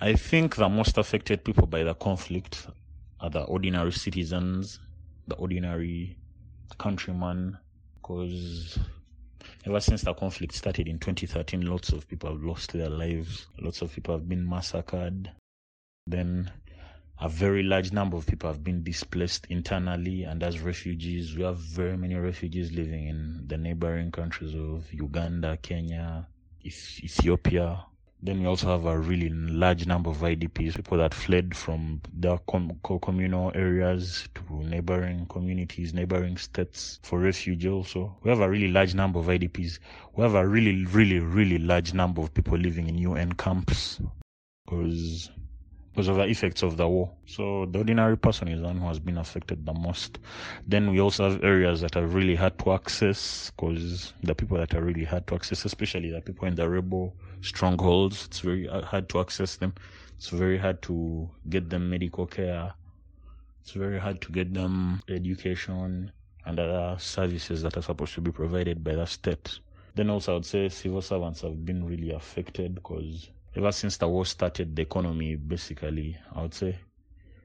I 0.00 0.14
think 0.14 0.56
the 0.56 0.68
most 0.68 0.96
affected 0.96 1.44
people 1.44 1.66
by 1.66 1.84
the 1.84 1.94
conflict 1.94 2.66
are 3.20 3.30
the 3.30 3.42
ordinary 3.42 3.92
citizens, 3.92 4.80
the 5.28 5.36
ordinary 5.36 6.16
countryman, 6.78 7.58
because 7.94 8.78
ever 9.64 9.80
since 9.80 10.02
the 10.02 10.14
conflict 10.14 10.54
started 10.54 10.88
in 10.88 10.98
2013, 10.98 11.62
lots 11.62 11.92
of 11.92 12.08
people 12.08 12.30
have 12.30 12.42
lost 12.42 12.72
their 12.72 12.90
lives, 12.90 13.46
lots 13.60 13.82
of 13.82 13.92
people 13.92 14.14
have 14.16 14.28
been 14.28 14.48
massacred. 14.48 15.30
Then 16.06 16.50
a 17.20 17.28
very 17.28 17.62
large 17.62 17.92
number 17.92 18.16
of 18.16 18.26
people 18.26 18.50
have 18.50 18.64
been 18.64 18.82
displaced 18.82 19.46
internally 19.48 20.24
and 20.24 20.42
as 20.42 20.58
refugees. 20.60 21.36
We 21.36 21.44
have 21.44 21.58
very 21.58 21.96
many 21.96 22.16
refugees 22.16 22.72
living 22.72 23.06
in 23.06 23.44
the 23.46 23.56
neighboring 23.56 24.10
countries 24.10 24.54
of 24.54 24.92
Uganda, 24.92 25.56
Kenya, 25.62 26.26
Ethiopia, 26.64 27.86
then 28.24 28.40
we 28.40 28.46
also 28.46 28.68
have 28.68 28.86
a 28.86 28.96
really 28.96 29.28
large 29.30 29.86
number 29.86 30.08
of 30.08 30.18
IDPs, 30.18 30.76
people 30.76 30.98
that 30.98 31.12
fled 31.12 31.56
from 31.56 32.00
their 32.12 32.38
com- 32.48 32.78
communal 33.02 33.50
areas 33.56 34.28
to 34.36 34.62
neighboring 34.64 35.26
communities, 35.26 35.92
neighboring 35.92 36.36
states 36.36 37.00
for 37.02 37.18
refuge 37.18 37.66
also. 37.66 38.16
We 38.22 38.30
have 38.30 38.38
a 38.40 38.48
really 38.48 38.68
large 38.68 38.94
number 38.94 39.18
of 39.18 39.26
IDPs. 39.26 39.80
We 40.14 40.22
have 40.22 40.36
a 40.36 40.46
really, 40.46 40.84
really, 40.86 41.18
really 41.18 41.58
large 41.58 41.94
number 41.94 42.22
of 42.22 42.32
people 42.32 42.56
living 42.56 42.88
in 42.88 42.96
UN 42.98 43.32
camps 43.32 44.00
because 44.64 45.28
because 45.92 46.08
of 46.08 46.16
the 46.16 46.24
effects 46.24 46.62
of 46.62 46.78
the 46.78 46.88
war. 46.88 47.12
So 47.26 47.66
the 47.66 47.78
ordinary 47.78 48.16
person 48.16 48.48
is 48.48 48.60
the 48.60 48.66
one 48.66 48.78
who 48.78 48.88
has 48.88 48.98
been 48.98 49.18
affected 49.18 49.66
the 49.66 49.74
most. 49.74 50.18
Then 50.66 50.90
we 50.90 51.00
also 51.00 51.28
have 51.28 51.44
areas 51.44 51.82
that 51.82 51.96
are 51.96 52.06
really 52.06 52.34
hard 52.34 52.58
to 52.60 52.72
access 52.72 53.50
because 53.50 54.14
the 54.22 54.34
people 54.34 54.56
that 54.56 54.74
are 54.74 54.82
really 54.82 55.04
hard 55.04 55.26
to 55.26 55.34
access, 55.34 55.66
especially 55.66 56.10
the 56.10 56.22
people 56.22 56.48
in 56.48 56.54
the 56.54 56.68
rebel 56.68 57.14
strongholds, 57.42 58.24
it's 58.24 58.40
very 58.40 58.66
hard 58.66 59.08
to 59.10 59.20
access 59.20 59.56
them. 59.56 59.74
It's 60.16 60.30
very 60.30 60.56
hard 60.56 60.80
to 60.82 61.28
get 61.50 61.68
them 61.68 61.90
medical 61.90 62.26
care. 62.26 62.72
It's 63.60 63.72
very 63.72 63.98
hard 63.98 64.22
to 64.22 64.32
get 64.32 64.54
them 64.54 65.02
education 65.08 66.10
and 66.46 66.58
other 66.58 66.96
services 66.98 67.62
that 67.62 67.76
are 67.76 67.82
supposed 67.82 68.14
to 68.14 68.20
be 68.22 68.32
provided 68.32 68.82
by 68.82 68.94
the 68.94 69.04
state. 69.04 69.58
Then 69.94 70.08
also 70.08 70.32
I 70.32 70.34
would 70.36 70.46
say 70.46 70.70
civil 70.70 71.02
servants 71.02 71.42
have 71.42 71.66
been 71.66 71.84
really 71.84 72.12
affected 72.12 72.74
because 72.74 73.28
ever 73.56 73.72
since 73.72 73.96
the 73.96 74.08
war 74.08 74.24
started, 74.24 74.74
the 74.74 74.82
economy 74.82 75.36
basically, 75.36 76.16
I 76.34 76.42
would 76.42 76.54
say, 76.54 76.78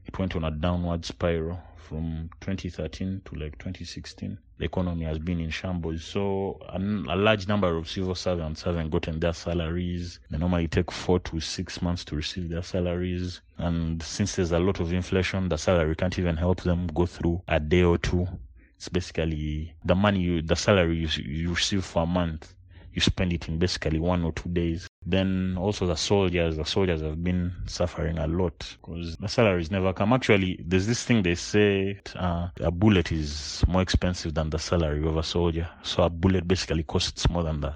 it 0.05 0.17
went 0.17 0.35
on 0.35 0.43
a 0.45 0.51
downward 0.51 1.03
spiral 1.03 1.59
from 1.75 2.29
2013 2.41 3.21
to 3.25 3.35
like 3.35 3.57
2016. 3.57 4.37
The 4.57 4.65
economy 4.65 5.05
has 5.05 5.19
been 5.19 5.39
in 5.39 5.49
shambles. 5.49 6.03
So 6.03 6.59
a, 6.69 6.77
a, 6.77 7.15
large 7.15 7.47
number 7.47 7.75
of 7.75 7.89
civil 7.89 8.15
servants 8.15 8.61
haven't 8.63 8.89
gotten 8.89 9.19
their 9.19 9.33
salaries. 9.33 10.19
They 10.29 10.37
normally 10.37 10.67
take 10.67 10.91
four 10.91 11.19
to 11.19 11.39
six 11.39 11.81
months 11.81 12.03
to 12.05 12.15
receive 12.15 12.49
their 12.49 12.63
salaries. 12.63 13.41
And 13.57 14.01
since 14.01 14.35
there's 14.35 14.51
a 14.51 14.59
lot 14.59 14.79
of 14.79 14.91
inflation, 14.93 15.49
the 15.49 15.57
salary 15.57 15.95
can't 15.95 16.17
even 16.19 16.35
help 16.37 16.61
them 16.61 16.87
go 16.87 17.05
through 17.05 17.41
a 17.47 17.59
day 17.59 17.83
or 17.83 17.97
two. 17.97 18.27
It's 18.75 18.89
basically 18.89 19.73
the 19.85 19.95
money 19.95 20.19
you, 20.19 20.41
the 20.41 20.55
salary 20.55 20.97
you, 20.97 21.07
you 21.23 21.49
receive 21.53 21.85
for 21.85 22.03
a 22.03 22.07
month 22.07 22.53
you 22.97 23.01
spend 23.01 23.31
it 23.31 23.47
in 23.47 23.59
basically 23.59 23.99
one 23.99 24.23
or 24.23 24.31
two 24.31 24.49
days. 24.49 24.87
Then 25.09 25.55
also 25.57 25.85
the 25.85 25.95
soldiers, 25.95 26.57
the 26.57 26.65
soldiers 26.65 26.99
have 27.01 27.23
been 27.23 27.53
suffering 27.65 28.17
a 28.17 28.27
lot 28.27 28.75
because 28.81 29.15
the 29.15 29.29
salaries 29.29 29.71
never 29.71 29.93
come. 29.93 30.11
Actually, 30.11 30.59
there's 30.59 30.85
this 30.85 31.05
thing 31.05 31.23
they 31.23 31.35
say 31.35 32.01
uh, 32.17 32.49
a 32.59 32.71
bullet 32.71 33.13
is 33.13 33.63
more 33.69 33.81
expensive 33.81 34.33
than 34.33 34.49
the 34.49 34.59
salary 34.59 35.07
of 35.07 35.15
a 35.15 35.23
soldier. 35.23 35.69
So 35.81 36.03
a 36.03 36.09
bullet 36.09 36.45
basically 36.45 36.83
costs 36.83 37.29
more 37.29 37.43
than 37.43 37.61
that. 37.61 37.75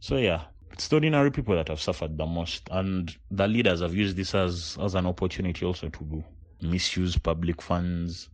So 0.00 0.16
yeah, 0.16 0.40
it's 0.72 0.88
the 0.88 0.96
ordinary 0.96 1.30
people 1.30 1.54
that 1.54 1.68
have 1.68 1.80
suffered 1.80 2.18
the 2.18 2.26
most, 2.26 2.68
and 2.72 3.16
the 3.30 3.46
leaders 3.46 3.80
have 3.80 3.94
used 3.94 4.16
this 4.16 4.34
as 4.34 4.76
as 4.82 4.96
an 4.96 5.06
opportunity 5.06 5.64
also 5.64 5.88
to 5.90 6.24
misuse 6.60 7.16
public 7.16 7.62
funds. 7.62 8.30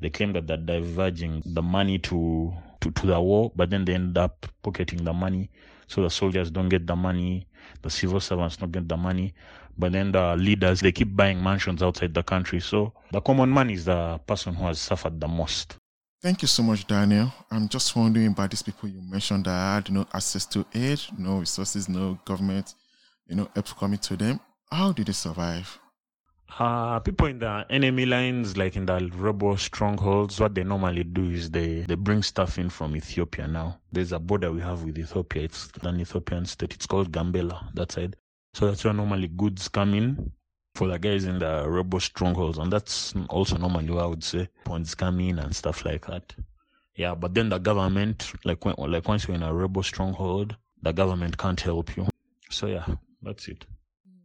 They 0.00 0.10
claim 0.10 0.34
that 0.34 0.46
they're 0.46 0.56
diverging 0.56 1.42
the 1.44 1.62
money 1.62 1.98
to 1.98 2.54
to, 2.82 2.90
to 2.92 3.06
the 3.08 3.20
war, 3.20 3.50
but 3.56 3.70
then 3.70 3.84
they 3.86 3.94
end 3.94 4.16
up 4.16 4.46
pocketing 4.62 5.02
the 5.02 5.12
money. 5.12 5.50
So 5.86 6.02
the 6.02 6.10
soldiers 6.10 6.50
don't 6.50 6.68
get 6.68 6.86
the 6.86 6.96
money, 6.96 7.46
the 7.82 7.90
civil 7.90 8.20
servants 8.20 8.56
don't 8.56 8.72
get 8.72 8.88
the 8.88 8.96
money, 8.96 9.34
but 9.78 9.92
then 9.92 10.12
the 10.12 10.36
leaders, 10.36 10.80
they 10.80 10.92
keep 10.92 11.14
buying 11.14 11.42
mansions 11.42 11.82
outside 11.82 12.14
the 12.14 12.22
country. 12.22 12.60
So 12.60 12.92
the 13.12 13.20
common 13.20 13.52
man 13.52 13.70
is 13.70 13.84
the 13.84 14.18
person 14.26 14.54
who 14.54 14.66
has 14.66 14.78
suffered 14.80 15.20
the 15.20 15.28
most. 15.28 15.76
Thank 16.22 16.42
you 16.42 16.48
so 16.48 16.62
much, 16.62 16.86
Daniel. 16.86 17.32
I'm 17.50 17.68
just 17.68 17.94
wondering 17.94 18.28
about 18.28 18.50
these 18.50 18.62
people 18.62 18.88
you 18.88 19.00
mentioned 19.02 19.44
that 19.44 19.84
had 19.84 19.92
no 19.92 20.06
access 20.12 20.46
to 20.46 20.64
aid, 20.74 21.00
no 21.18 21.38
resources, 21.38 21.88
no 21.88 22.18
government, 22.24 22.74
you 23.28 23.36
know, 23.36 23.48
help 23.54 23.76
coming 23.78 23.98
to 23.98 24.16
them. 24.16 24.40
How 24.70 24.92
did 24.92 25.06
they 25.06 25.12
survive? 25.12 25.78
Uh, 26.58 27.00
people 27.00 27.26
in 27.26 27.38
the 27.38 27.66
enemy 27.68 28.06
lines, 28.06 28.56
like 28.56 28.76
in 28.76 28.86
the 28.86 29.10
rebel 29.14 29.56
strongholds, 29.56 30.40
what 30.40 30.54
they 30.54 30.64
normally 30.64 31.04
do 31.04 31.30
is 31.30 31.50
they, 31.50 31.80
they 31.82 31.94
bring 31.94 32.22
stuff 32.22 32.58
in 32.58 32.70
from 32.70 32.96
Ethiopia 32.96 33.46
now. 33.46 33.78
There's 33.92 34.12
a 34.12 34.18
border 34.18 34.50
we 34.52 34.60
have 34.60 34.82
with 34.82 34.98
Ethiopia. 34.98 35.42
It's 35.42 35.70
an 35.82 36.00
Ethiopian 36.00 36.46
state. 36.46 36.72
It's 36.72 36.86
called 36.86 37.12
Gambela, 37.12 37.74
that 37.74 37.92
side. 37.92 38.16
So 38.54 38.66
that's 38.66 38.84
where 38.84 38.94
normally 38.94 39.28
goods 39.28 39.68
come 39.68 39.92
in 39.92 40.32
for 40.74 40.88
the 40.88 40.98
guys 40.98 41.24
in 41.24 41.38
the 41.38 41.68
rebel 41.68 42.00
strongholds. 42.00 42.58
And 42.58 42.72
that's 42.72 43.14
also 43.28 43.58
normally 43.58 43.90
where 43.90 44.04
I 44.04 44.06
would 44.06 44.24
say 44.24 44.48
points 44.64 44.94
come 44.94 45.20
in 45.20 45.38
and 45.38 45.54
stuff 45.54 45.84
like 45.84 46.06
that. 46.06 46.34
Yeah, 46.94 47.14
but 47.14 47.34
then 47.34 47.50
the 47.50 47.58
government, 47.58 48.32
like 48.44 48.64
when, 48.64 48.76
like 48.78 49.06
once 49.06 49.28
you're 49.28 49.34
in 49.34 49.42
a 49.42 49.52
rebel 49.52 49.82
stronghold, 49.82 50.56
the 50.80 50.92
government 50.92 51.36
can't 51.36 51.60
help 51.60 51.94
you. 51.96 52.06
So 52.48 52.66
yeah, 52.66 52.86
that's 53.20 53.48
it. 53.48 53.66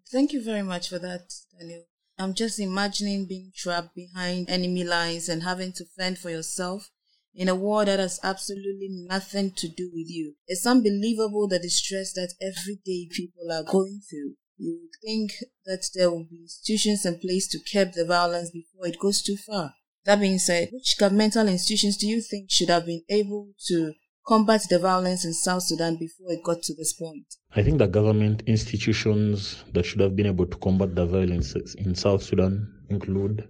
Thank 0.09 0.31
you 0.31 0.41
very 0.43 0.63
much 0.63 0.87
for 0.87 0.99
that, 0.99 1.33
Daniel. 1.59 1.83
I'm 2.21 2.35
just 2.35 2.59
imagining 2.59 3.25
being 3.25 3.51
trapped 3.55 3.95
behind 3.95 4.47
enemy 4.47 4.83
lines 4.83 5.27
and 5.27 5.41
having 5.41 5.73
to 5.73 5.85
fend 5.97 6.19
for 6.19 6.29
yourself 6.29 6.91
in 7.33 7.49
a 7.49 7.55
war 7.55 7.83
that 7.83 7.97
has 7.97 8.19
absolutely 8.21 8.89
nothing 8.91 9.53
to 9.57 9.67
do 9.67 9.89
with 9.91 10.07
you. 10.07 10.35
It's 10.45 10.67
unbelievable 10.67 11.47
the 11.47 11.57
distress 11.57 12.13
that 12.13 12.35
everyday 12.39 13.07
people 13.11 13.51
are 13.51 13.63
going 13.63 14.01
through. 14.07 14.35
You 14.57 14.81
would 14.81 14.91
think 15.03 15.31
that 15.65 15.89
there 15.95 16.11
will 16.11 16.27
be 16.29 16.43
institutions 16.43 17.07
in 17.07 17.17
place 17.17 17.47
to 17.47 17.59
curb 17.73 17.93
the 17.93 18.05
violence 18.05 18.51
before 18.51 18.85
it 18.85 18.99
goes 18.99 19.23
too 19.23 19.37
far. 19.37 19.73
That 20.05 20.19
being 20.19 20.37
said, 20.37 20.69
which 20.71 20.99
governmental 20.99 21.47
institutions 21.47 21.97
do 21.97 22.05
you 22.05 22.21
think 22.21 22.51
should 22.51 22.69
have 22.69 22.85
been 22.85 23.01
able 23.09 23.53
to 23.67 23.93
combat 24.31 24.65
the 24.69 24.79
violence 24.79 25.25
in 25.25 25.33
South 25.33 25.61
Sudan 25.61 25.97
before 25.97 26.31
it 26.31 26.41
got 26.41 26.61
to 26.61 26.73
this 26.73 26.93
point? 26.93 27.35
I 27.53 27.63
think 27.63 27.79
the 27.79 27.87
government 27.87 28.43
institutions 28.47 29.61
that 29.73 29.85
should 29.85 29.99
have 29.99 30.15
been 30.15 30.25
able 30.25 30.45
to 30.45 30.57
combat 30.59 30.95
the 30.95 31.05
violence 31.05 31.53
in 31.75 31.95
South 31.95 32.23
Sudan 32.23 32.73
include 32.87 33.49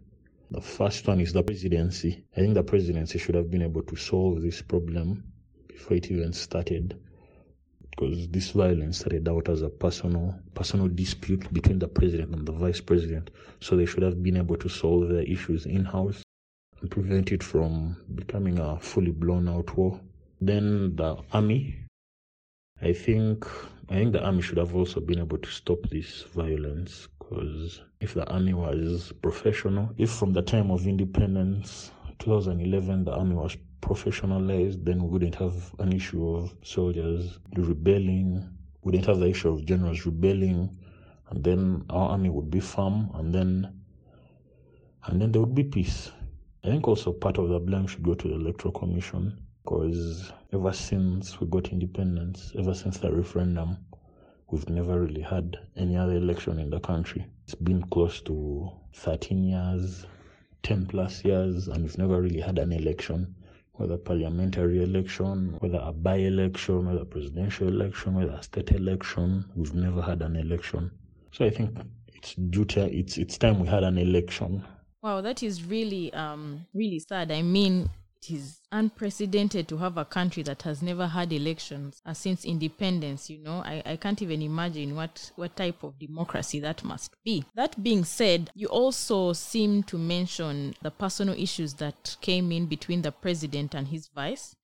the 0.50 0.59
first 0.59 1.07
one 1.07 1.21
is 1.21 1.33
the 1.33 1.43
presidency. 1.43 2.25
I 2.35 2.39
think 2.39 2.55
the 2.55 2.63
presidency 2.63 3.19
should 3.19 3.35
have 3.35 3.51
been 3.51 3.61
able 3.61 3.83
to 3.83 3.95
solve 3.95 4.41
this 4.41 4.63
problem 4.63 5.23
before 5.67 5.97
it 5.97 6.09
even 6.09 6.33
started. 6.33 7.00
Because 7.91 8.27
this 8.29 8.50
violence 8.50 9.01
started 9.01 9.29
out 9.29 9.50
as 9.50 9.61
a 9.61 9.69
personal 9.69 10.33
personal 10.55 10.88
dispute 10.88 11.53
between 11.53 11.77
the 11.77 11.89
president 11.89 12.33
and 12.33 12.47
the 12.47 12.53
vice 12.53 12.81
president. 12.81 13.29
So 13.59 13.75
they 13.75 13.85
should 13.85 14.01
have 14.01 14.23
been 14.23 14.38
able 14.38 14.57
to 14.57 14.67
solve 14.67 15.09
their 15.09 15.21
issues 15.21 15.67
in 15.67 15.85
house 15.85 16.23
and 16.81 16.89
prevent 16.89 17.31
it 17.31 17.43
from 17.43 17.97
becoming 18.15 18.57
a 18.57 18.79
fully 18.79 19.11
blown 19.11 19.47
out 19.47 19.77
war. 19.77 20.01
Then 20.43 20.95
the 20.95 21.17
army. 21.33 21.75
I 22.81 22.93
think 22.93 23.45
I 23.89 23.93
think 23.93 24.13
the 24.13 24.24
army 24.24 24.41
should 24.41 24.57
have 24.57 24.74
also 24.75 25.00
been 25.00 25.19
able 25.19 25.38
to 25.38 25.51
stop 25.51 25.88
this 25.91 26.24
violence 26.33 27.07
because 27.19 27.83
if 28.00 28.15
the 28.15 28.27
army 28.27 28.55
was 28.55 29.13
professional, 29.21 29.93
if 30.00 30.10
from 30.10 30.33
the 30.33 30.41
time 30.41 30.71
of 30.71 30.88
independence 30.88 31.91
2011 32.17 33.03
the 33.05 33.12
army 33.12 33.36
was 33.36 33.55
professionalized, 33.81 34.83
then 34.83 35.03
we 35.03 35.10
wouldn't 35.10 35.36
have 35.36 35.75
an 35.77 35.93
issue 35.93 36.27
of 36.36 36.55
soldiers 36.63 37.38
rebelling. 37.55 38.41
We 38.81 38.93
wouldn't 38.93 39.05
have 39.05 39.19
the 39.19 39.29
issue 39.29 39.50
of 39.50 39.63
generals 39.65 40.07
rebelling, 40.07 40.75
and 41.29 41.43
then 41.43 41.86
our 41.91 42.10
army 42.10 42.29
would 42.29 42.50
be 42.50 42.62
firm, 42.62 43.12
and 43.13 43.31
then 43.31 43.79
and 45.05 45.21
then 45.21 45.31
there 45.31 45.41
would 45.43 45.53
be 45.53 45.65
peace. 45.65 46.12
I 46.63 46.69
think 46.69 46.88
also 46.88 47.13
part 47.13 47.38
of 47.38 47.50
the 47.50 47.60
blame 47.60 47.86
should 47.86 48.01
go 48.01 48.15
to 48.15 48.27
the 48.27 48.33
electoral 48.33 48.74
commission 48.74 49.38
because 49.63 50.32
ever 50.53 50.74
since 50.74 51.39
we 51.39 51.48
got 51.48 51.70
independence, 51.70 52.51
ever 52.58 52.74
since 52.74 52.98
the 52.98 53.12
referendum, 53.12 53.77
we've 54.50 54.68
never 54.70 55.01
really 55.01 55.22
had 55.22 55.58
any 55.77 55.98
other 55.98 56.13
election 56.13 56.60
in 56.60 56.70
the 56.70 56.80
country. 56.80 57.25
It's 57.46 57.56
been 57.56 57.84
close 57.84 58.22
to 58.22 58.72
13 58.96 59.44
years, 59.44 60.06
10 60.63 60.88
plus 60.88 61.24
years, 61.24 61.68
and 61.68 61.84
we've 61.84 61.98
never 61.98 62.22
really 62.22 62.41
had 62.41 62.60
an 62.60 62.72
election, 62.72 63.36
whether 63.74 63.98
parliamentary 63.98 64.84
election, 64.84 65.56
whether 65.60 65.80
a 65.82 65.94
by 65.94 66.15
election, 66.15 66.88
whether 66.88 67.01
a 67.01 67.06
presidential 67.06 67.68
election, 67.68 68.15
whether 68.15 68.34
a 68.34 68.44
state 68.44 68.72
election. 68.72 69.46
We've 69.56 69.74
never 69.74 70.01
had 70.01 70.22
an 70.22 70.36
election. 70.36 70.91
So 71.32 71.46
I 71.46 71.50
think 71.50 71.77
it's 72.13 72.36
due 72.36 72.65
to 72.65 72.94
it's 72.94 73.18
it's 73.18 73.38
time 73.38 73.60
we 73.60 73.68
had 73.68 73.84
an 73.84 73.98
election. 73.98 74.63
Wow, 75.01 75.22
that 75.22 75.41
is 75.41 75.63
really 75.63 76.13
um 76.13 76.65
really 76.74 77.00
sad. 77.00 77.32
I 77.32 77.41
mean, 77.41 77.89
it 78.21 78.31
is 78.31 78.59
unprecedented 78.71 79.67
to 79.67 79.77
have 79.77 79.97
a 79.97 80.05
country 80.05 80.43
that 80.43 80.61
has 80.61 80.81
never 80.81 81.07
had 81.07 81.33
elections 81.33 82.01
uh, 82.05 82.13
since 82.13 82.45
independence 82.45 83.29
you 83.29 83.39
know. 83.39 83.63
I, 83.65 83.81
I 83.85 83.95
can't 83.95 84.21
even 84.21 84.41
imagine 84.41 84.95
what 84.95 85.31
what 85.35 85.55
type 85.55 85.83
of 85.83 85.97
democracy 85.97 86.59
that 86.59 86.83
must 86.83 87.15
be. 87.23 87.43
That 87.55 87.81
being 87.81 88.03
said 88.03 88.51
you 88.53 88.67
also 88.67 89.33
seem 89.33 89.83
to 89.83 89.97
mention 89.97 90.75
the 90.81 90.91
personal 90.91 91.35
issues 91.35 91.73
that 91.75 92.15
came 92.21 92.51
in 92.51 92.67
between 92.67 93.01
the 93.01 93.11
president 93.11 93.73
and 93.73 93.87
his 93.87 94.07
vice. 94.07 94.55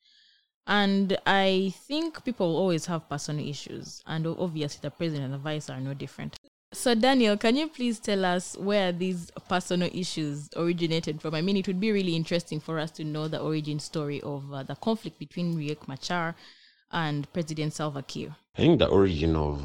And 0.67 1.17
I 1.25 1.73
think 1.87 2.25
people 2.25 2.57
always 2.57 2.87
have 2.87 3.07
personal 3.09 3.47
issues, 3.47 4.03
and 4.05 4.27
obviously 4.27 4.79
the 4.81 4.91
president 4.91 5.25
and 5.25 5.33
the 5.33 5.37
vice 5.37 5.69
are 5.69 5.79
no 5.79 5.93
different. 5.93 6.37
So, 6.77 6.93
Daniel, 6.93 7.37
can 7.37 7.55
you 7.55 7.69
please 7.69 7.99
tell 7.99 8.23
us 8.23 8.55
where 8.55 8.91
these 8.91 9.31
personal 9.49 9.89
issues 9.91 10.47
originated 10.55 11.19
from? 11.19 11.33
I 11.33 11.41
mean, 11.41 11.57
it 11.57 11.65
would 11.65 11.79
be 11.79 11.91
really 11.91 12.15
interesting 12.15 12.59
for 12.59 12.77
us 12.77 12.91
to 12.91 13.03
know 13.03 13.27
the 13.27 13.39
origin 13.41 13.79
story 13.79 14.21
of 14.21 14.53
uh, 14.53 14.61
the 14.61 14.75
conflict 14.75 15.17
between 15.17 15.55
Riek 15.55 15.87
Machar 15.87 16.35
and 16.91 17.33
President 17.33 17.73
Salva 17.73 18.03
Kiir. 18.03 18.35
I 18.55 18.61
think 18.61 18.77
the 18.77 18.87
origin 18.89 19.35
of 19.35 19.59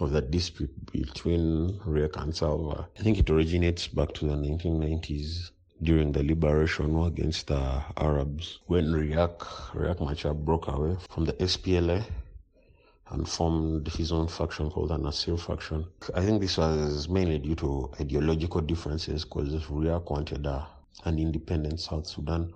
of 0.00 0.12
the 0.12 0.22
dispute 0.22 0.72
between 0.90 1.78
Riek 1.86 2.16
and 2.16 2.34
Salva, 2.34 2.88
I 2.98 3.02
think 3.02 3.18
it 3.18 3.28
originates 3.28 3.86
back 3.86 4.14
to 4.14 4.24
the 4.24 4.34
1990s 4.34 5.50
during 5.82 6.10
the 6.12 6.22
liberation 6.22 6.94
war 6.94 7.08
against 7.08 7.48
the 7.48 7.82
Arabs 7.98 8.60
when 8.66 8.86
Riek, 8.86 9.38
Riek 9.74 10.00
Machar 10.00 10.32
broke 10.32 10.68
away 10.68 10.96
from 11.10 11.26
the 11.26 11.34
SPLA 11.34 12.02
and 13.12 13.28
formed 13.28 13.86
his 13.88 14.10
own 14.10 14.26
faction 14.26 14.70
called 14.70 14.88
the 14.88 14.96
Nasir 14.96 15.36
faction. 15.36 15.86
I 16.14 16.24
think 16.24 16.40
this 16.40 16.56
was 16.56 17.08
mainly 17.08 17.38
due 17.38 17.54
to 17.56 17.90
ideological 18.00 18.62
differences 18.62 19.24
because 19.24 19.52
Riek 19.66 20.10
wanted 20.10 20.46
a, 20.46 20.66
an 21.04 21.18
independent 21.18 21.78
South 21.80 22.06
Sudan, 22.06 22.52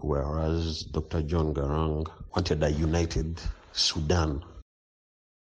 whereas 0.00 0.84
Dr. 0.84 1.22
John 1.22 1.52
Garang 1.52 2.06
wanted 2.34 2.62
a 2.62 2.70
united 2.70 3.40
Sudan. 3.72 4.44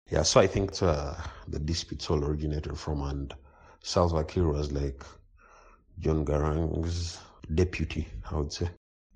Yeah, 0.10 0.24
so 0.24 0.40
I 0.40 0.48
think 0.48 0.82
uh, 0.82 1.14
the 1.48 1.60
disputes 1.60 2.10
all 2.10 2.24
originated 2.24 2.78
from, 2.80 3.04
and 3.04 3.34
Salva 3.84 4.24
Kiir 4.24 4.52
was 4.52 4.72
like 4.72 5.04
John 6.00 6.26
Garang's 6.26 7.20
deputy, 7.54 8.08
I 8.32 8.36
would 8.36 8.52
say. 8.52 8.70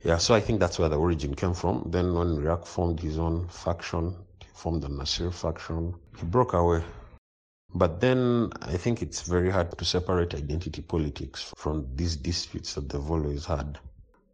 Yeah, 0.04 0.18
so 0.18 0.36
I 0.36 0.40
think 0.40 0.60
that's 0.60 0.78
where 0.78 0.90
the 0.90 1.00
origin 1.00 1.34
came 1.34 1.54
from. 1.54 1.88
Then 1.90 2.14
when 2.14 2.38
Riek 2.38 2.68
formed 2.68 3.00
his 3.00 3.18
own 3.18 3.48
faction, 3.48 4.16
formed 4.62 4.84
the 4.84 4.90
Nasir 4.90 5.32
faction. 5.32 5.96
He 6.20 6.26
broke 6.26 6.54
away. 6.54 6.84
But 7.74 8.00
then 8.00 8.52
I 8.62 8.78
think 8.78 9.02
it's 9.02 9.22
very 9.24 9.50
hard 9.50 9.76
to 9.76 9.86
separate 9.86 10.36
identity 10.36 10.84
politics 10.84 11.52
from 11.58 11.88
these 11.96 12.16
disputes 12.16 12.76
that 12.76 12.88
they've 12.88 13.12
always 13.12 13.46
had. 13.46 13.80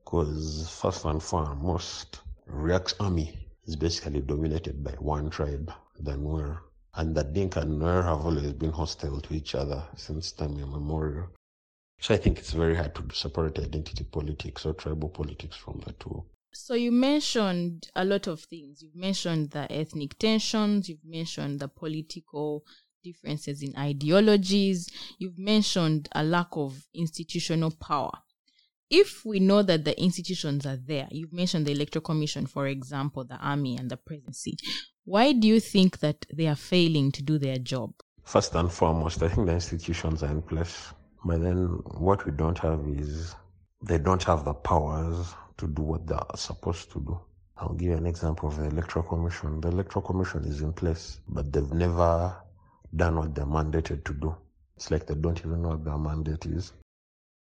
Because 0.03 0.69
first 0.81 1.05
and 1.05 1.23
foremost, 1.23 2.19
Riek's 2.45 2.95
army 2.99 3.47
is 3.67 3.77
basically 3.77 4.19
dominated 4.19 4.83
by 4.83 4.91
one 4.99 5.29
tribe, 5.29 5.71
the 5.97 6.17
Nuer. 6.17 6.59
And 6.95 7.15
the 7.15 7.23
Dinka 7.23 7.61
and 7.61 7.79
Nuer 7.79 8.03
have 8.03 8.25
always 8.25 8.51
been 8.51 8.73
hostile 8.73 9.21
to 9.21 9.33
each 9.33 9.55
other 9.55 9.81
since 9.95 10.33
time 10.33 10.59
immemorial. 10.59 11.29
So 12.01 12.13
I 12.13 12.17
think 12.17 12.37
it's 12.37 12.51
very 12.51 12.75
hard 12.75 12.95
to 12.95 13.15
separate 13.15 13.59
identity 13.59 14.03
politics 14.03 14.65
or 14.65 14.73
tribal 14.73 15.07
politics 15.07 15.55
from 15.55 15.81
the 15.85 15.93
two. 15.93 16.25
So 16.59 16.73
you 16.73 16.91
mentioned 16.91 17.87
a 17.95 18.03
lot 18.03 18.27
of 18.27 18.41
things. 18.41 18.81
You've 18.81 18.95
mentioned 18.95 19.51
the 19.51 19.71
ethnic 19.71 20.17
tensions, 20.17 20.89
you've 20.89 21.05
mentioned 21.05 21.59
the 21.59 21.67
political 21.67 22.65
differences 23.03 23.61
in 23.61 23.77
ideologies, 23.77 24.89
you've 25.19 25.37
mentioned 25.37 26.09
a 26.13 26.23
lack 26.23 26.47
of 26.53 26.87
institutional 26.93 27.71
power. 27.71 28.11
If 28.89 29.23
we 29.23 29.39
know 29.39 29.61
that 29.61 29.85
the 29.85 29.97
institutions 30.01 30.65
are 30.65 30.75
there, 30.75 31.07
you've 31.11 31.31
mentioned 31.31 31.67
the 31.67 31.73
Electoral 31.73 32.01
Commission, 32.01 32.47
for 32.47 32.67
example, 32.67 33.23
the 33.23 33.37
army 33.37 33.77
and 33.77 33.89
the 33.89 33.97
presidency, 33.97 34.57
why 35.05 35.33
do 35.33 35.47
you 35.47 35.59
think 35.59 35.99
that 35.99 36.25
they 36.33 36.47
are 36.47 36.55
failing 36.55 37.11
to 37.13 37.21
do 37.21 37.37
their 37.37 37.59
job? 37.59 37.93
First 38.23 38.55
and 38.55 38.69
foremost, 38.69 39.21
I 39.21 39.29
think 39.29 39.47
the 39.47 39.53
institutions 39.53 40.23
are 40.23 40.31
in 40.31 40.41
place. 40.41 40.91
But 41.23 41.41
then 41.43 41.67
what 41.99 42.25
we 42.25 42.31
don't 42.31 42.57
have 42.59 42.81
is 42.87 43.35
they 43.83 43.99
don't 43.99 44.23
have 44.23 44.43
the 44.43 44.53
powers 44.55 45.33
to 45.57 45.67
do 45.67 45.81
what 45.81 46.07
they're 46.07 46.19
supposed 46.35 46.91
to 46.91 46.99
do. 46.99 47.19
I'll 47.57 47.73
give 47.73 47.89
you 47.89 47.97
an 47.97 48.05
example 48.05 48.49
of 48.49 48.57
the 48.57 48.65
Electoral 48.65 49.03
Commission. 49.05 49.59
The 49.61 49.69
Electoral 49.69 50.05
Commission 50.05 50.45
is 50.45 50.61
in 50.61 50.73
place, 50.73 51.19
but 51.27 51.51
they've 51.51 51.73
never 51.73 52.35
done 52.95 53.15
what 53.17 53.33
they're 53.33 53.45
mandated 53.45 54.03
to 54.05 54.13
do. 54.13 54.35
It's 54.75 54.91
like 54.91 55.07
they 55.07 55.15
don't 55.15 55.39
even 55.39 55.63
know 55.63 55.69
what 55.69 55.83
their 55.83 55.97
mandate 55.97 56.45
is. 56.45 56.73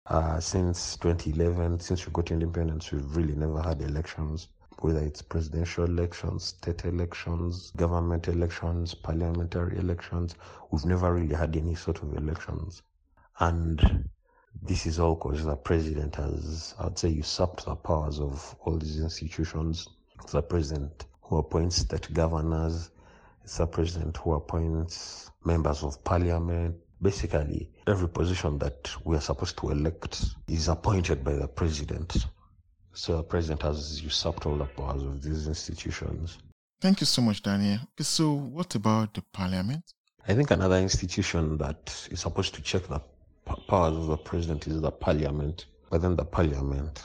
Uh, 0.05 0.39
since 0.39 0.95
2011, 0.97 1.81
since 1.81 2.05
we 2.05 2.13
got 2.13 2.31
independence, 2.31 2.91
we've 2.93 3.15
really 3.17 3.35
never 3.35 3.61
had 3.61 3.81
elections, 3.81 4.47
whether 4.79 5.01
it's 5.01 5.21
presidential 5.21 5.83
elections, 5.83 6.45
state 6.45 6.85
elections, 6.85 7.71
government 7.75 8.29
elections, 8.29 8.93
parliamentary 8.93 9.77
elections. 9.77 10.35
We've 10.71 10.85
never 10.85 11.13
really 11.13 11.35
had 11.35 11.57
any 11.57 11.75
sort 11.75 12.01
of 12.01 12.15
elections. 12.15 12.81
And 13.39 14.07
this 14.63 14.85
is 14.85 14.99
all 14.99 15.15
because 15.15 15.45
the 15.45 15.55
president 15.55 16.15
has, 16.15 16.75
I'd 16.79 16.97
say, 16.97 17.09
usurped 17.09 17.65
the 17.65 17.75
powers 17.75 18.19
of 18.19 18.55
all 18.61 18.77
these 18.77 18.99
institutions. 18.99 19.87
It's 20.23 20.33
the 20.33 20.41
president 20.41 21.05
who 21.21 21.37
appoints 21.37 21.77
state 21.77 22.13
governors. 22.13 22.91
It's 23.43 23.57
the 23.57 23.67
president 23.67 24.17
who 24.17 24.33
appoints 24.33 25.31
members 25.45 25.83
of 25.83 26.03
parliament. 26.03 26.75
Basically, 27.01 27.69
every 27.85 28.09
position 28.09 28.57
that 28.59 28.89
we 29.05 29.15
are 29.15 29.21
supposed 29.21 29.57
to 29.59 29.69
elect 29.69 30.25
is 30.47 30.67
appointed 30.67 31.23
by 31.23 31.33
the 31.33 31.47
president. 31.47 32.25
So 32.93 33.17
the 33.17 33.23
president 33.23 33.61
has 33.61 34.01
usurped 34.01 34.45
all 34.47 34.57
the 34.57 34.65
powers 34.65 35.03
of 35.03 35.21
these 35.21 35.47
institutions. 35.47 36.39
Thank 36.81 36.99
you 37.01 37.05
so 37.05 37.21
much, 37.21 37.43
Daniel. 37.43 37.79
Okay, 37.93 38.03
so 38.03 38.33
what 38.33 38.73
about 38.75 39.13
the 39.13 39.21
parliament? 39.31 39.83
I 40.27 40.33
think 40.33 40.51
another 40.51 40.77
institution 40.77 41.57
that 41.57 42.07
is 42.11 42.19
supposed 42.21 42.53
to 42.55 42.61
check 42.61 42.87
the 42.87 43.01
powers 43.67 43.95
of 43.95 44.07
the 44.07 44.17
president 44.17 44.67
is 44.67 44.81
the 44.81 44.91
parliament. 44.91 45.65
But 45.89 46.01
then 46.01 46.15
the 46.15 46.25
parliament, 46.25 47.03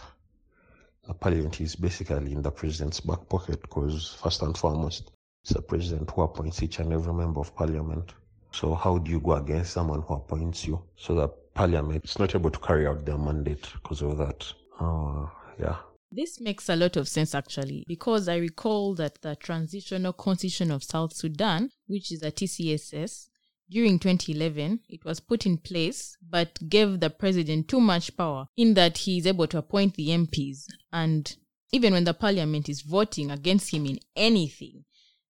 the 1.06 1.14
parliament 1.14 1.60
is 1.60 1.76
basically 1.76 2.32
in 2.32 2.42
the 2.42 2.50
president's 2.50 3.00
back 3.00 3.28
pocket 3.28 3.60
because 3.60 4.18
first 4.22 4.42
and 4.42 4.56
foremost, 4.56 5.12
it's 5.42 5.52
the 5.52 5.62
president 5.62 6.10
who 6.10 6.22
appoints 6.22 6.62
each 6.62 6.78
and 6.78 6.92
every 6.92 7.12
member 7.12 7.40
of 7.40 7.54
parliament. 7.54 8.12
So 8.52 8.74
how 8.74 8.98
do 8.98 9.10
you 9.10 9.20
go 9.20 9.32
against 9.32 9.72
someone 9.72 10.02
who 10.02 10.14
appoints 10.14 10.66
you? 10.66 10.82
So 10.96 11.14
the 11.14 11.28
parliament 11.28 12.04
is 12.04 12.18
not 12.18 12.34
able 12.34 12.50
to 12.50 12.58
carry 12.58 12.86
out 12.86 13.04
their 13.04 13.18
mandate 13.18 13.66
because 13.82 14.02
of 14.02 14.18
that. 14.18 14.52
Uh, 14.78 15.26
yeah. 15.58 15.76
This 16.10 16.40
makes 16.40 16.68
a 16.68 16.76
lot 16.76 16.96
of 16.96 17.08
sense 17.08 17.34
actually, 17.34 17.84
because 17.88 18.28
I 18.28 18.36
recall 18.36 18.94
that 18.96 19.22
the 19.22 19.34
Transitional 19.36 20.12
Constitution 20.12 20.70
of 20.70 20.84
South 20.84 21.14
Sudan, 21.14 21.70
which 21.86 22.12
is 22.12 22.22
a 22.22 22.30
TCSS, 22.30 23.28
during 23.70 23.98
2011, 23.98 24.80
it 24.88 25.04
was 25.04 25.20
put 25.20 25.46
in 25.46 25.56
place 25.56 26.16
but 26.28 26.58
gave 26.68 27.00
the 27.00 27.10
president 27.10 27.68
too 27.68 27.80
much 27.80 28.16
power 28.16 28.46
in 28.56 28.74
that 28.74 28.98
he 28.98 29.18
is 29.18 29.26
able 29.26 29.46
to 29.46 29.58
appoint 29.58 29.94
the 29.94 30.08
MPs. 30.08 30.66
And 30.92 31.34
even 31.72 31.92
when 31.94 32.04
the 32.04 32.14
parliament 32.14 32.68
is 32.68 32.82
voting 32.82 33.30
against 33.30 33.72
him 33.72 33.86
in 33.86 33.98
anything, 34.14 34.84